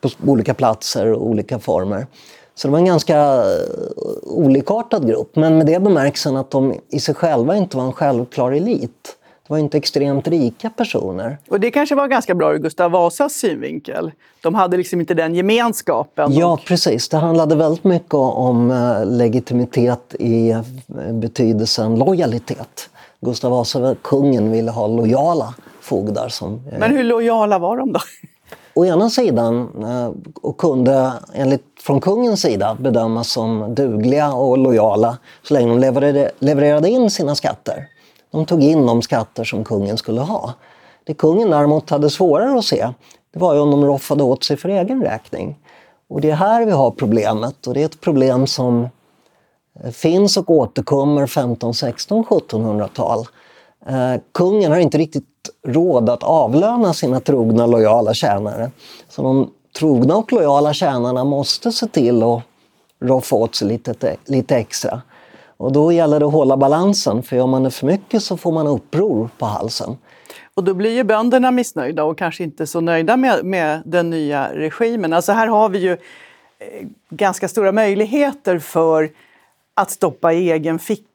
på 0.00 0.08
olika 0.26 0.54
platser 0.54 1.12
och 1.12 1.26
olika 1.26 1.58
former. 1.58 2.06
Så 2.54 2.68
det 2.68 2.72
var 2.72 2.78
en 2.78 2.84
ganska 2.84 3.16
eh, 3.18 3.42
olikartad 4.22 5.06
grupp, 5.08 5.36
men 5.36 5.58
med 5.58 5.66
det 5.66 5.80
bemärkelsen 5.82 6.36
att 6.36 6.50
de 6.50 6.74
i 6.88 7.00
sig 7.00 7.14
själva 7.14 7.56
inte 7.56 7.76
var 7.76 7.84
en 7.84 7.92
självklar 7.92 8.52
elit. 8.52 9.16
Det 9.46 9.52
var 9.52 9.58
inte 9.58 9.76
extremt 9.78 10.28
rika 10.28 10.70
personer. 10.70 11.38
Och 11.48 11.60
det 11.60 11.70
kanske 11.70 11.94
var 11.94 12.08
ganska 12.08 12.34
bra 12.34 12.54
ur 12.54 12.58
Gustav 12.58 12.90
Vasas 12.90 13.32
synvinkel. 13.32 14.12
De 14.42 14.54
hade 14.54 14.76
liksom 14.76 15.00
inte 15.00 15.14
den 15.14 15.34
gemenskapen. 15.34 16.32
Ja, 16.32 16.52
och- 16.52 16.64
precis. 16.66 17.08
Det 17.08 17.16
handlade 17.16 17.54
väldigt 17.56 17.84
mycket 17.84 18.14
om 18.14 18.70
eh, 18.70 19.06
legitimitet 19.06 20.14
i 20.18 20.50
eh, 20.50 20.60
betydelsen 21.12 21.98
lojalitet. 21.98 22.90
Gustav 23.20 23.50
Vasa, 23.50 23.94
kungen, 24.02 24.50
ville 24.50 24.70
ha 24.70 24.86
lojala 24.86 25.54
fogdar 25.80 26.28
som 26.28 26.60
Men 26.78 26.90
hur 26.96 27.04
lojala 27.04 27.58
var 27.58 27.76
de 27.76 27.92
då? 27.92 28.00
Å 28.74 28.84
ena 28.84 29.10
sidan 29.10 29.68
eh, 29.82 30.32
och 30.42 30.56
kunde 30.58 31.12
enligt 31.34 31.64
från 31.80 32.00
kungens 32.00 32.40
sida 32.40 32.76
bedömas 32.80 33.30
som 33.30 33.74
dugliga 33.74 34.32
och 34.32 34.58
lojala 34.58 35.18
så 35.42 35.54
länge 35.54 35.68
de 35.68 35.78
levererade, 35.78 36.30
levererade 36.38 36.88
in 36.90 37.10
sina 37.10 37.34
skatter. 37.34 37.88
De 38.30 38.46
tog 38.46 38.62
in 38.62 38.86
de 38.86 39.02
skatter 39.02 39.44
som 39.44 39.64
kungen 39.64 39.96
skulle 39.96 40.20
ha. 40.20 40.52
Det 41.04 41.14
kungen 41.14 41.50
däremot 41.50 41.90
hade 41.90 42.10
svårare 42.10 42.58
att 42.58 42.64
se 42.64 42.88
det 43.32 43.40
var 43.40 43.54
ju 43.54 43.60
om 43.60 43.70
de 43.70 43.84
roffade 43.84 44.22
åt 44.22 44.44
sig 44.44 44.56
för 44.56 44.68
egen 44.68 45.02
räkning. 45.02 45.58
Och 46.08 46.20
det 46.20 46.30
är 46.30 46.34
här 46.34 46.64
vi 46.64 46.72
har 46.72 46.90
problemet 46.90 47.66
och 47.66 47.74
det 47.74 47.80
är 47.80 47.84
ett 47.84 48.00
problem 48.00 48.46
som 48.46 48.88
eh, 49.84 49.90
finns 49.90 50.36
och 50.36 50.50
återkommer 50.50 51.26
15, 51.26 51.74
16, 51.74 52.24
1700-tal. 52.24 53.26
Eh, 53.86 54.20
kungen 54.32 54.72
har 54.72 54.78
inte 54.78 54.98
riktigt 54.98 55.24
råd 55.66 56.10
att 56.10 56.22
avlöna 56.22 56.94
sina 56.94 57.20
trogna 57.20 57.66
lojala 57.66 58.14
tjänare. 58.14 58.70
Så 59.08 59.22
de 59.22 59.50
trogna 59.78 60.16
och 60.16 60.32
lojala 60.32 60.72
tjänarna 60.72 61.24
måste 61.24 61.72
se 61.72 61.86
till 61.86 62.22
att 62.22 62.42
roffa 63.00 63.36
åt 63.36 63.54
sig 63.54 63.68
lite, 63.68 64.16
lite 64.24 64.56
extra. 64.56 65.02
Och 65.56 65.72
då 65.72 65.92
gäller 65.92 66.20
det 66.20 66.26
att 66.26 66.32
hålla 66.32 66.56
balansen, 66.56 67.22
för 67.22 67.36
gör 67.36 67.46
man 67.46 67.62
det 67.62 67.70
för 67.70 67.86
mycket 67.86 68.22
så 68.22 68.36
får 68.36 68.52
man 68.52 68.66
uppror 68.66 69.28
på 69.38 69.46
halsen. 69.46 69.96
Och 70.54 70.64
då 70.64 70.74
blir 70.74 70.94
ju 70.94 71.04
bönderna 71.04 71.50
missnöjda 71.50 72.04
och 72.04 72.18
kanske 72.18 72.44
inte 72.44 72.66
så 72.66 72.80
nöjda 72.80 73.16
med, 73.16 73.44
med 73.44 73.82
den 73.84 74.10
nya 74.10 74.54
regimen. 74.54 75.12
Alltså 75.12 75.32
här 75.32 75.46
har 75.46 75.68
vi 75.68 75.78
ju 75.78 75.92
eh, 75.92 76.86
ganska 77.10 77.48
stora 77.48 77.72
möjligheter 77.72 78.58
för 78.58 79.10
att 79.74 79.90
stoppa 79.90 80.32
i 80.32 80.50
egen 80.50 80.78
ficka. 80.78 81.08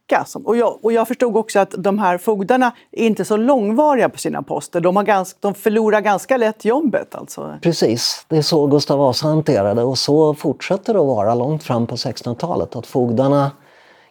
Och 0.46 0.58
jag, 0.58 0.80
och 0.82 0.94
jag 0.94 1.08
förstod 1.08 1.38
också 1.38 1.60
att 1.60 1.74
de 1.78 2.00
här 2.00 2.18
fogdarna 2.18 2.72
är 2.92 3.06
inte 3.06 3.26
så 3.26 3.38
långvariga 3.38 4.10
på 4.10 4.18
sina 4.18 4.44
poster. 4.44 4.82
De, 4.82 4.96
har 4.96 5.04
ganska, 5.04 5.38
de 5.42 5.54
förlorar 5.54 6.02
ganska 6.02 6.38
lätt 6.38 6.66
jobbet. 6.66 7.16
Alltså. 7.16 7.58
Precis, 7.62 8.26
det 8.28 8.38
är 8.38 8.42
så 8.42 8.68
Gustav 8.68 9.00
Vasa 9.00 9.28
hanterade 9.28 9.84
och 9.84 9.98
så 9.98 10.34
fortsätter 10.34 10.94
det 10.94 11.00
att 11.00 11.06
vara 11.06 11.36
långt 11.36 11.64
fram 11.64 11.88
på 11.88 11.96
1600-talet. 11.96 12.76
Att 12.76 12.88
fogdarna 12.88 13.52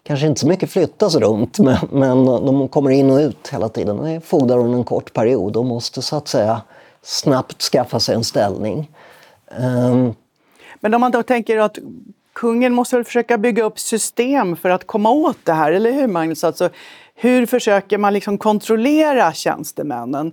kanske 0.03 0.27
inte 0.27 0.41
så 0.41 0.47
mycket 0.47 0.71
flyttas 0.71 1.17
runt 1.17 1.59
men, 1.59 1.77
men 1.91 2.25
de 2.25 2.69
kommer 2.69 2.91
in 2.91 3.11
och 3.11 3.19
ut 3.19 3.49
hela 3.53 3.69
tiden. 3.69 3.97
De 3.97 4.07
är 4.07 4.21
fogdar 4.21 4.59
under 4.59 4.79
en 4.79 4.85
kort 4.85 5.13
period 5.13 5.57
och 5.57 5.67
måste 5.67 6.03
så 6.03 6.17
att 6.17 6.29
säga 6.29 6.63
snabbt 7.03 7.63
skaffa 7.63 8.01
sig 8.01 8.15
en 8.15 8.25
ställning. 8.25 8.91
Um, 9.59 10.15
men 10.81 10.95
om 10.95 11.01
man 11.01 11.11
då 11.11 11.23
tänker 11.23 11.59
att 11.59 11.79
kungen 12.39 12.75
måste 12.75 12.97
väl 12.97 13.05
försöka 13.05 13.39
bygga 13.39 13.65
upp 13.65 13.79
system 13.79 14.57
för 14.57 14.71
att 14.71 14.87
komma 14.87 15.11
åt 15.11 15.39
det 15.45 15.53
här, 15.53 15.73
eller 15.73 15.93
hur 15.93 16.07
Magnus? 16.07 16.45
Alltså, 16.45 16.69
hur 17.15 17.47
försöker 17.47 17.99
man 17.99 18.13
liksom 18.13 18.39
kontrollera 18.39 19.33
tjänstemännen? 19.33 20.33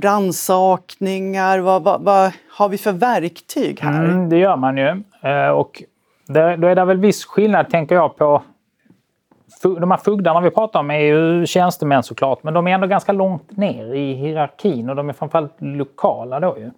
Ransakningar, 0.00 1.58
vad, 1.58 1.82
vad, 1.82 2.00
vad, 2.02 2.32
har 2.50 2.68
vi 2.68 2.78
för 2.78 2.92
verktyg 2.92 3.80
här? 3.80 4.04
Mm, 4.04 4.28
det 4.28 4.36
gör 4.36 4.56
man 4.56 4.76
ju. 4.76 5.02
Eh, 5.22 5.48
och 5.48 5.82
det, 6.26 6.56
då 6.56 6.66
är 6.66 6.74
det 6.74 6.84
väl 6.84 6.98
viss 6.98 7.24
skillnad, 7.24 7.70
tänker 7.70 7.94
jag, 7.94 8.16
på 8.16 8.42
de 9.62 9.90
här 9.90 9.98
fogdarna 9.98 10.40
vi 10.40 10.50
pratar 10.50 10.80
om 10.80 10.90
är 10.90 10.98
ju 10.98 11.46
tjänstemän 11.46 12.02
såklart, 12.02 12.42
men 12.42 12.54
de 12.54 12.66
är 12.66 12.74
ändå 12.74 12.86
ganska 12.86 13.12
långt 13.12 13.56
ner 13.56 13.94
i 13.94 14.14
hierarkin 14.14 14.90
och 14.90 14.96
de 14.96 15.08
är 15.08 15.12
framförallt 15.12 15.56
lokala 15.58 16.40
då 16.40 16.58
ju. 16.58 16.70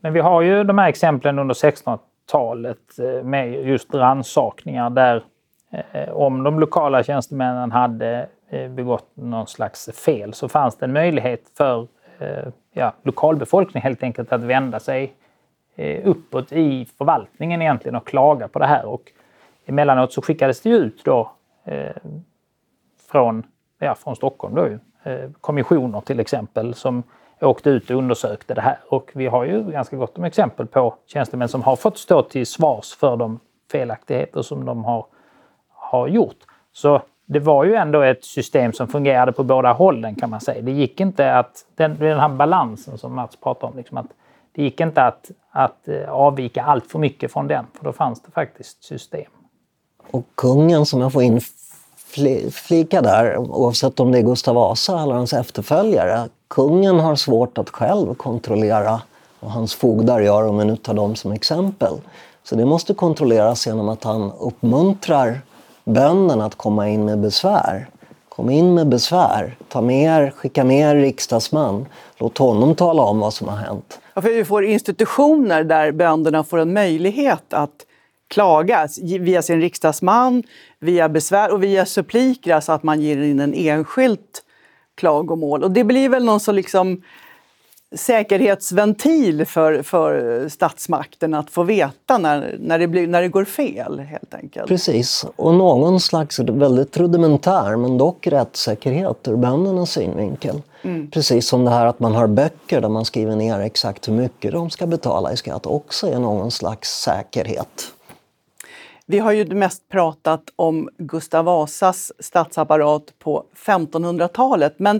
Men 0.00 0.12
vi 0.12 0.20
har 0.20 0.42
ju 0.42 0.64
de 0.64 0.78
här 0.78 0.88
exemplen 0.88 1.38
under 1.38 1.54
1600-talet 1.54 2.09
talet 2.30 2.98
eh, 2.98 3.24
med 3.24 3.66
just 3.66 3.94
rannsakningar 3.94 4.90
där 4.90 5.24
eh, 5.70 6.08
om 6.08 6.42
de 6.42 6.60
lokala 6.60 7.02
tjänstemännen 7.02 7.72
hade 7.72 8.28
eh, 8.48 8.70
begått 8.70 9.10
någon 9.14 9.46
slags 9.46 9.90
fel 10.06 10.34
så 10.34 10.48
fanns 10.48 10.76
det 10.76 10.84
en 10.86 10.92
möjlighet 10.92 11.42
för 11.56 11.86
ja, 12.72 12.92
lokalbefolkningen 13.02 13.82
helt 13.82 14.02
enkelt 14.02 14.32
att 14.32 14.42
vända 14.42 14.80
sig 14.80 15.12
uppåt 16.04 16.52
i 16.52 16.86
förvaltningen 16.98 17.62
egentligen 17.62 17.96
och 17.96 18.06
klaga 18.06 18.48
på 18.48 18.58
det 18.58 18.66
här. 18.66 18.84
Och 18.84 19.12
emellanåt 19.66 20.12
så 20.12 20.22
skickades 20.22 20.60
det 20.60 20.70
ut 20.70 21.04
då 21.04 21.30
från, 23.10 23.46
ja, 23.78 23.94
från 23.94 24.16
Stockholm 24.16 24.54
då 24.54 24.68
ju. 24.68 24.78
Eh, 25.02 25.30
kommissioner 25.40 26.00
till 26.00 26.20
exempel 26.20 26.74
som 26.74 27.02
åkte 27.40 27.70
ut 27.70 27.90
och 27.90 27.96
undersökte 27.96 28.54
det 28.54 28.60
här. 28.60 28.78
Och 28.88 29.10
vi 29.14 29.26
har 29.26 29.44
ju 29.44 29.70
ganska 29.70 29.96
gott 29.96 30.18
om 30.18 30.24
exempel 30.24 30.66
på 30.66 30.94
tjänstemän 31.06 31.48
som 31.48 31.62
har 31.62 31.76
fått 31.76 31.98
stå 31.98 32.22
till 32.22 32.46
svars 32.46 32.94
för 32.94 33.16
de 33.16 33.40
felaktigheter 33.72 34.42
som 34.42 34.64
de 34.64 34.84
har, 34.84 35.06
har 35.68 36.08
gjort. 36.08 36.36
Så 36.72 37.02
det 37.26 37.40
var 37.40 37.64
ju 37.64 37.74
ändå 37.74 38.02
ett 38.02 38.24
system 38.24 38.72
som 38.72 38.88
fungerade 38.88 39.32
på 39.32 39.44
båda 39.44 39.72
hållen 39.72 40.14
kan 40.14 40.30
man 40.30 40.40
säga. 40.40 40.62
Det 40.62 40.72
gick 40.72 41.00
inte 41.00 41.34
att, 41.34 41.64
den, 41.76 41.96
den 41.98 42.20
här 42.20 42.28
balansen 42.28 42.98
som 42.98 43.14
Mats 43.14 43.36
pratar 43.36 43.68
om, 43.68 43.76
liksom 43.76 43.96
att 43.96 44.06
det 44.52 44.62
gick 44.62 44.80
inte 44.80 45.02
att, 45.02 45.30
att 45.50 45.88
eh, 45.88 46.10
avvika 46.10 46.62
allt 46.62 46.86
för 46.86 46.98
mycket 46.98 47.32
från 47.32 47.46
den, 47.46 47.66
för 47.78 47.84
då 47.84 47.92
fanns 47.92 48.22
det 48.22 48.30
faktiskt 48.30 48.84
system. 48.84 49.30
Och 50.10 50.24
kungen, 50.34 50.86
som 50.86 51.00
jag 51.00 51.12
får 51.12 51.22
in 51.22 51.40
flika 52.52 53.02
där, 53.02 53.36
oavsett 53.36 54.00
om 54.00 54.12
det 54.12 54.18
är 54.18 54.22
Gustav 54.22 54.54
Vasa 54.54 55.02
eller 55.02 55.14
hans 55.14 55.32
efterföljare. 55.32 56.28
Kungen 56.50 57.00
har 57.00 57.16
svårt 57.16 57.58
att 57.58 57.70
själv 57.70 58.14
kontrollera 58.14 59.00
vad 59.40 59.50
hans 59.50 59.74
fogdar 59.74 60.20
gör, 60.20 60.46
om 60.46 60.58
vi 60.58 60.64
nu 60.64 60.76
tar 60.76 60.94
dem 60.94 61.16
som 61.16 61.32
exempel. 61.32 61.92
Så 62.42 62.54
det 62.54 62.64
måste 62.64 62.94
kontrolleras 62.94 63.66
genom 63.66 63.88
att 63.88 64.04
han 64.04 64.32
uppmuntrar 64.40 65.40
bönderna 65.84 66.46
att 66.46 66.54
komma 66.54 66.88
in 66.88 67.04
med 67.04 67.18
besvär. 67.18 67.88
Kom 68.28 68.50
in 68.50 68.74
med 68.74 68.88
besvär, 68.88 69.56
ta 69.68 69.80
med 69.80 70.34
skicka 70.34 70.64
med 70.64 70.90
er 70.90 70.96
riksdagsman. 70.96 71.86
Låt 72.16 72.38
honom 72.38 72.74
tala 72.74 73.02
om 73.02 73.20
vad 73.20 73.34
som 73.34 73.48
har 73.48 73.56
hänt. 73.56 74.00
Ja, 74.14 74.22
för 74.22 74.28
vi 74.30 74.44
får 74.44 74.64
institutioner 74.64 75.64
där 75.64 75.92
bönderna 75.92 76.44
får 76.44 76.58
en 76.58 76.72
möjlighet 76.72 77.52
att 77.52 77.86
klaga 78.28 78.88
via 79.20 79.42
sin 79.42 79.60
riksdagsman, 79.60 80.42
via 80.78 81.08
besvär 81.08 81.52
och 81.52 81.62
via 81.62 81.86
suppliker, 81.86 82.54
alltså 82.54 82.72
att 82.72 82.82
man 82.82 83.00
ger 83.00 83.22
in 83.22 83.40
en 83.40 83.54
enskilt 83.54 84.42
klagomål. 85.00 85.64
Och 85.64 85.70
det 85.70 85.84
blir 85.84 86.08
väl 86.08 86.24
någon 86.24 86.40
så 86.40 86.52
liksom 86.52 87.02
säkerhetsventil 87.96 89.46
för, 89.46 89.82
för 89.82 90.48
statsmakten 90.48 91.34
att 91.34 91.50
få 91.50 91.62
veta 91.62 92.18
när, 92.18 92.56
när, 92.60 92.78
det 92.78 92.86
blir, 92.86 93.06
när 93.06 93.22
det 93.22 93.28
går 93.28 93.44
fel. 93.44 93.98
helt 93.98 94.34
enkelt. 94.34 94.68
Precis, 94.68 95.26
och 95.36 95.54
någon 95.54 96.00
slags 96.00 96.38
väldigt 96.38 96.96
rudimentär 96.96 97.76
men 97.76 97.98
dock 97.98 98.26
rättssäkerhet 98.26 99.28
ur 99.28 99.36
böndernas 99.36 99.90
synvinkel. 99.90 100.62
Mm. 100.82 101.10
Precis 101.10 101.48
som 101.48 101.64
det 101.64 101.70
här 101.70 101.86
att 101.86 102.00
man 102.00 102.14
har 102.14 102.26
böcker 102.26 102.80
där 102.80 102.88
man 102.88 103.04
skriver 103.04 103.36
ner 103.36 103.60
exakt 103.60 104.08
hur 104.08 104.12
mycket 104.12 104.52
de 104.52 104.70
ska 104.70 104.86
betala 104.86 105.32
i 105.32 105.36
skatt 105.36 105.66
också 105.66 106.06
är 106.06 106.18
någon 106.18 106.50
slags 106.50 107.02
säkerhet. 107.02 107.92
Vi 109.10 109.18
har 109.18 109.32
ju 109.32 109.54
mest 109.54 109.88
pratat 109.88 110.42
om 110.56 110.88
Gustav 110.98 111.44
Vasas 111.44 112.12
statsapparat 112.18 113.02
på 113.18 113.44
1500-talet 113.66 114.74
men 114.76 114.96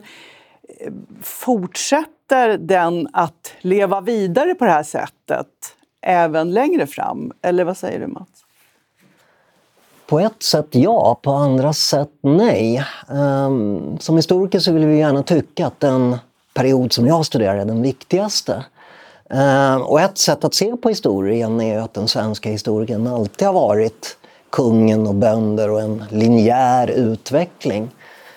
eh, 0.80 0.92
fortsätter 1.22 2.58
den 2.58 3.08
att 3.12 3.52
leva 3.60 4.00
vidare 4.00 4.54
på 4.54 4.64
det 4.64 4.70
här 4.70 4.82
sättet 4.82 5.46
även 6.00 6.50
längre 6.50 6.86
fram? 6.86 7.32
Eller 7.42 7.64
vad 7.64 7.76
säger 7.76 8.00
du 8.00 8.06
Mats? 8.06 8.28
På 10.06 10.20
ett 10.20 10.42
sätt 10.42 10.68
ja, 10.70 11.20
på 11.22 11.30
andra 11.30 11.72
sätt 11.72 12.12
nej. 12.20 12.84
Ehm, 13.08 13.98
som 13.98 14.16
historiker 14.16 14.58
så 14.58 14.72
vill 14.72 14.86
vi 14.86 14.98
gärna 14.98 15.22
tycka 15.22 15.66
att 15.66 15.80
den 15.80 16.16
period 16.54 16.92
som 16.92 17.06
jag 17.06 17.26
studerar 17.26 17.56
är 17.56 17.64
den 17.64 17.82
viktigaste. 17.82 18.64
Eh, 19.32 19.76
och 19.76 20.00
ett 20.00 20.18
sätt 20.18 20.44
att 20.44 20.54
se 20.54 20.76
på 20.76 20.88
historien 20.88 21.60
är 21.60 21.78
att 21.78 21.94
den 21.94 22.08
svenska 22.08 22.50
historien 22.50 23.06
alltid 23.06 23.46
har 23.46 23.54
varit 23.54 24.16
kungen 24.50 25.06
och 25.06 25.14
bönder 25.14 25.70
och 25.70 25.80
en 25.80 26.04
linjär 26.10 26.90
utveckling. 26.90 27.90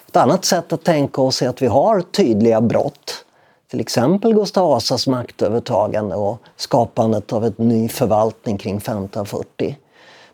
Ett 0.08 0.16
annat 0.16 0.46
sätt 0.46 0.74
att 0.74 0.84
tänka 0.84 1.22
oss 1.22 1.42
är 1.42 1.50
att 1.50 1.62
vi 1.62 1.68
har 1.68 2.02
tydliga 2.02 2.62
brott. 2.62 3.26
Till 3.72 3.80
exempel 3.80 4.34
Gustav 4.34 4.70
Vasas 4.70 5.08
maktövertagande 5.08 6.16
och 6.16 6.38
skapandet 6.56 7.34
av 7.34 7.46
en 7.46 7.54
ny 7.58 7.90
förvaltning 7.90 8.58
kring 8.58 8.78
1540. 8.78 9.78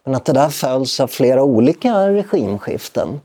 Men 0.04 0.16
att 0.16 0.26
det 0.26 0.34
där 0.34 0.50
följs 0.50 1.00
av 1.00 1.08
flera 1.08 1.44
olika 1.44 2.10
regimskiften. 2.10 3.22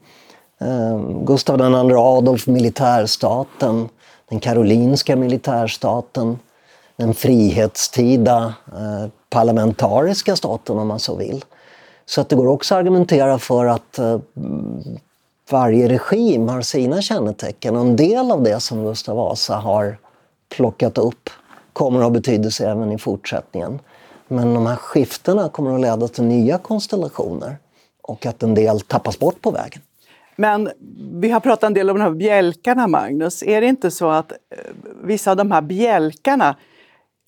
Eh, 0.61 0.99
Gustav 1.25 1.61
II 1.61 1.95
Adolf, 1.95 2.47
militärstaten, 2.47 3.89
den 4.29 4.41
karolinska 4.41 5.17
militärstaten, 5.17 6.39
den 6.97 7.15
frihetstida 7.15 8.55
eh, 8.67 9.09
parlamentariska 9.31 10.37
staten 10.37 10.79
om 10.79 10.89
man 10.89 11.01
så 11.01 11.17
vill. 11.17 11.45
Så 12.07 12.21
att 12.21 12.29
det 12.29 12.37
går 12.37 12.47
också 12.47 12.75
att 12.75 12.79
argumentera 12.79 13.39
för 13.39 13.67
att 13.67 13.99
eh, 13.99 14.19
varje 15.51 15.89
regim 15.89 16.49
har 16.49 16.61
sina 16.61 17.03
kännetecken 17.03 17.77
och 17.77 17.83
en 17.83 17.97
del 17.97 18.31
av 18.31 18.43
det 18.43 18.61
som 18.61 18.85
Gustav 18.85 19.17
Vasa 19.17 19.57
har 19.57 19.99
plockat 20.49 20.99
upp 20.99 21.31
kommer 21.73 21.99
att 21.99 22.05
ha 22.05 22.11
betydelse 22.11 22.71
även 22.71 22.93
i 22.93 22.99
fortsättningen. 22.99 23.81
Men 24.29 24.55
de 24.55 24.67
här 24.67 24.77
skiftena 24.77 25.49
kommer 25.49 25.75
att 25.75 25.81
leda 25.81 26.09
till 26.09 26.25
nya 26.25 26.59
konstellationer 26.59 27.57
och 28.03 28.27
att 28.27 28.43
en 28.43 28.55
del 28.55 28.81
tappas 28.81 29.19
bort 29.19 29.41
på 29.41 29.51
vägen. 29.51 29.83
Men 30.37 30.71
vi 31.13 31.31
har 31.31 31.41
pratat 31.41 31.65
en 31.65 31.75
del 31.75 31.91
om 31.91 31.99
de 31.99 32.03
här 32.03 32.11
bjälkarna, 32.11 32.87
Magnus. 32.87 33.43
Är 33.43 33.61
det 33.61 33.67
inte 33.67 33.91
så 33.91 34.11
att 34.11 34.33
eh, 34.33 34.37
vissa 35.03 35.31
av 35.31 35.37
de 35.37 35.51
här 35.51 35.63
bjälkarna 35.63 36.57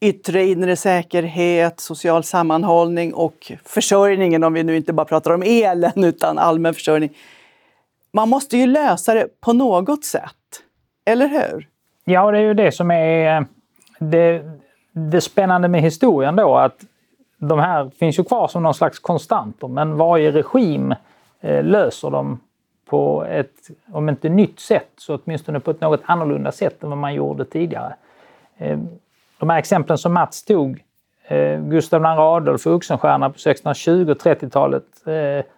yttre 0.00 0.44
inre 0.44 0.76
säkerhet, 0.76 1.80
social 1.80 2.24
sammanhållning 2.24 3.14
och 3.14 3.52
försörjningen, 3.64 4.44
om 4.44 4.52
vi 4.52 4.62
nu 4.62 4.76
inte 4.76 4.92
bara 4.92 5.04
pratar 5.04 5.30
om 5.30 5.42
elen 5.42 6.04
utan 6.04 6.38
allmän 6.38 6.74
försörjning. 6.74 7.16
Man 8.12 8.28
måste 8.28 8.56
ju 8.56 8.66
lösa 8.66 9.14
det 9.14 9.40
på 9.40 9.52
något 9.52 10.04
sätt, 10.04 10.62
eller 11.04 11.28
hur? 11.28 11.68
Ja, 12.04 12.30
det 12.30 12.38
är 12.38 12.42
ju 12.42 12.54
det 12.54 12.72
som 12.72 12.90
är 12.90 13.36
eh, 13.36 13.46
det, 13.98 14.42
det 14.92 15.20
spännande 15.20 15.68
med 15.68 15.82
historien 15.82 16.36
då, 16.36 16.56
att 16.56 16.84
de 17.38 17.58
här 17.58 17.90
finns 17.90 18.18
ju 18.18 18.24
kvar 18.24 18.48
som 18.48 18.62
någon 18.62 18.74
slags 18.74 18.98
konstanter, 18.98 19.68
men 19.68 19.96
varje 19.96 20.32
regim 20.32 20.94
eh, 21.40 21.64
löser 21.64 22.10
dem 22.10 22.40
på 22.86 23.24
ett, 23.24 23.70
om 23.92 24.08
inte 24.08 24.28
nytt 24.28 24.60
sätt, 24.60 24.90
så 24.96 25.18
åtminstone 25.18 25.60
på 25.60 25.70
ett 25.70 25.80
något 25.80 26.02
annorlunda 26.04 26.52
sätt 26.52 26.82
än 26.82 26.88
vad 26.88 26.98
man 26.98 27.14
gjorde 27.14 27.44
tidigare. 27.44 27.94
Eh, 28.56 28.78
de 29.38 29.50
här 29.50 29.58
exemplen 29.58 29.98
som 29.98 30.14
Mats 30.14 30.44
tog, 30.44 30.84
eh, 31.28 31.60
Gustav 31.60 32.02
II 32.02 32.06
Adolf 32.06 32.66
och 32.66 32.74
Oxenstierna 32.74 33.30
på 33.30 33.38
1620 33.38 34.10
och 34.10 34.18
30-talet 34.18 34.84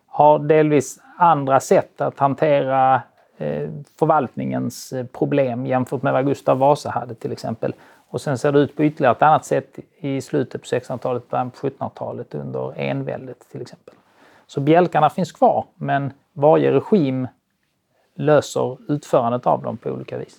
har 0.06 0.38
delvis 0.38 1.00
andra 1.18 1.60
sätt 1.60 2.00
att 2.00 2.18
hantera 2.18 3.02
eh, 3.38 3.70
förvaltningens 3.98 4.92
eh, 4.92 5.06
problem 5.06 5.66
jämfört 5.66 6.02
med 6.02 6.12
vad 6.12 6.26
Gustav 6.26 6.58
Vasa 6.58 6.90
hade 6.90 7.14
till 7.14 7.32
exempel. 7.32 7.74
Och 8.10 8.20
sen 8.20 8.38
ser 8.38 8.52
det 8.52 8.58
ut 8.58 8.76
på 8.76 8.84
ytterligare 8.84 9.12
ett 9.12 9.22
annat 9.22 9.44
sätt 9.44 9.78
i 9.98 10.20
slutet 10.20 10.60
på 10.60 10.66
1600-talet, 10.66 11.30
början 11.30 11.50
på 11.50 11.68
1700-talet 11.68 12.34
under 12.34 12.72
enväldet 12.76 13.48
till 13.52 13.60
exempel. 13.60 13.94
Så 14.46 14.60
bjälkarna 14.60 15.10
finns 15.10 15.32
kvar, 15.32 15.64
men 15.74 16.12
varje 16.32 16.72
regim 16.72 17.28
löser 18.14 18.92
utförandet 18.92 19.46
av 19.46 19.62
dem 19.62 19.76
på 19.76 19.90
olika 19.90 20.18
vis. 20.18 20.36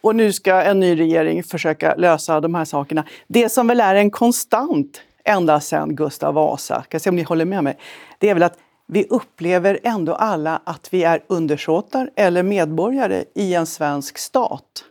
Och 0.00 0.16
nu 0.16 0.32
ska 0.32 0.62
en 0.62 0.80
ny 0.80 0.98
regering 0.98 1.42
försöka 1.42 1.94
lösa 1.94 2.40
de 2.40 2.54
här 2.54 2.64
sakerna. 2.64 3.04
Det 3.26 3.48
som 3.48 3.66
väl 3.66 3.80
är 3.80 3.94
en 3.94 4.10
konstant 4.10 5.00
ända 5.24 5.60
sedan 5.60 5.96
Gustav 5.96 6.34
Vasa, 6.34 6.84
kan 6.88 7.00
se 7.00 7.10
om 7.10 7.16
ni 7.16 7.22
håller 7.22 7.44
med 7.44 7.64
mig, 7.64 7.78
det 8.18 8.28
är 8.28 8.34
väl 8.34 8.42
att 8.42 8.58
vi 8.86 9.06
upplever 9.10 9.80
ändå 9.82 10.14
alla 10.14 10.62
att 10.64 10.88
vi 10.90 11.02
är 11.04 11.24
undersåtar 11.26 12.10
eller 12.16 12.42
medborgare 12.42 13.24
i 13.34 13.54
en 13.54 13.66
svensk 13.66 14.18
stat. 14.18 14.84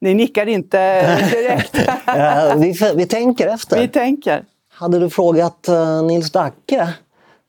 Ni 0.00 0.14
nickar 0.14 0.46
inte 0.46 1.16
direkt. 1.30 1.76
ja, 2.06 2.54
vi, 2.56 2.92
vi 2.96 3.06
tänker 3.06 3.46
efter. 3.46 3.80
Vi 3.80 3.88
tänker. 3.88 4.44
Hade 4.68 4.98
du 4.98 5.10
frågat 5.10 5.66
uh, 5.68 6.02
Nils 6.02 6.32
Dacke 6.32 6.94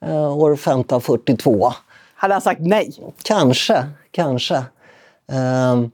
uh, 0.05 0.38
år 0.38 0.53
1542? 0.53 1.73
Hade 2.15 2.34
han 2.34 2.41
sagt 2.41 2.62
nej? 2.62 2.91
Kanske, 3.23 3.86
kanske. 4.12 4.63
Ehm, 5.32 5.91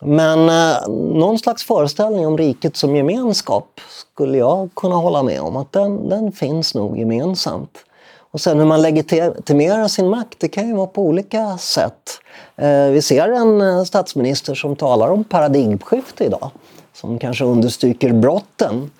men 0.00 0.38
uh, 0.38 0.88
någon 1.14 1.38
slags 1.38 1.64
föreställning 1.64 2.26
om 2.26 2.38
riket 2.38 2.76
som 2.76 2.96
gemenskap 2.96 3.80
skulle 3.88 4.38
jag 4.38 4.70
kunna 4.76 4.94
hålla 4.94 5.22
med 5.22 5.40
om 5.40 5.56
att 5.56 5.72
den, 5.72 6.08
den 6.08 6.32
finns 6.32 6.74
nog 6.74 6.98
gemensamt. 6.98 7.78
Och 8.32 8.40
sen 8.40 8.58
hur 8.58 8.66
man 8.66 8.82
legitimerar 8.82 9.88
sin 9.88 10.08
makt, 10.08 10.40
det 10.40 10.48
kan 10.48 10.68
ju 10.68 10.74
vara 10.74 10.86
på 10.86 11.02
olika 11.02 11.58
sätt. 11.58 12.20
Eh, 12.56 12.86
vi 12.86 13.02
ser 13.02 13.28
en 13.28 13.60
eh, 13.60 13.84
statsminister 13.84 14.54
som 14.54 14.76
talar 14.76 15.08
om 15.08 15.24
paradigmskifte 15.24 16.24
idag, 16.24 16.50
som 16.92 17.18
kanske 17.18 17.44
understryker 17.44 18.12
brotten 18.12 18.90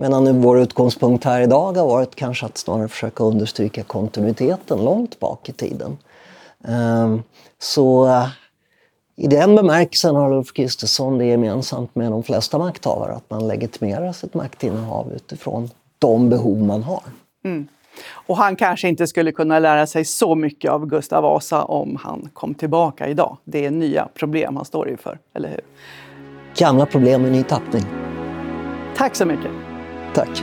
Medan 0.00 0.40
vår 0.40 0.60
utgångspunkt 0.60 1.24
här 1.24 1.40
idag 1.40 1.76
har 1.76 1.86
varit 1.86 2.14
kanske 2.14 2.46
att 2.46 2.58
snarare 2.58 2.88
försöka 2.88 3.24
understryka 3.24 3.82
kontinuiteten 3.82 4.84
långt 4.84 5.20
bak 5.20 5.48
i 5.48 5.52
tiden. 5.52 5.98
Ehm, 6.68 7.22
så 7.58 8.06
eh, 8.06 8.28
i 9.16 9.26
den 9.26 9.56
bemärkelsen 9.56 10.16
har 10.16 10.32
Ulf 10.32 10.52
Kristersson 10.52 11.18
det 11.18 11.24
gemensamt 11.24 11.94
med 11.94 12.10
de 12.10 12.22
flesta 12.22 12.58
makthavare 12.58 13.12
att 13.12 13.30
man 13.30 13.48
legitimerar 13.48 14.12
sitt 14.12 14.34
maktinnehav 14.34 15.12
utifrån 15.12 15.70
de 15.98 16.28
behov 16.28 16.62
man 16.62 16.82
har. 16.82 17.02
Mm. 17.44 17.68
Och 18.12 18.36
han 18.36 18.56
kanske 18.56 18.88
inte 18.88 19.06
skulle 19.06 19.32
kunna 19.32 19.58
lära 19.58 19.86
sig 19.86 20.04
så 20.04 20.34
mycket 20.34 20.70
av 20.70 20.86
Gustav 20.86 21.22
Vasa 21.22 21.64
om 21.64 21.98
han 22.02 22.28
kom 22.32 22.54
tillbaka 22.54 23.08
idag. 23.08 23.36
Det 23.44 23.66
är 23.66 23.70
nya 23.70 24.08
problem 24.14 24.56
han 24.56 24.64
står 24.64 24.88
inför, 24.88 25.18
eller 25.34 25.48
hur? 25.48 25.60
Gamla 26.56 26.86
problem 26.86 27.26
i 27.26 27.30
ny 27.30 27.42
tappning. 27.42 27.84
Tack 28.96 29.16
så 29.16 29.26
mycket. 29.26 29.50
Tack. 30.14 30.42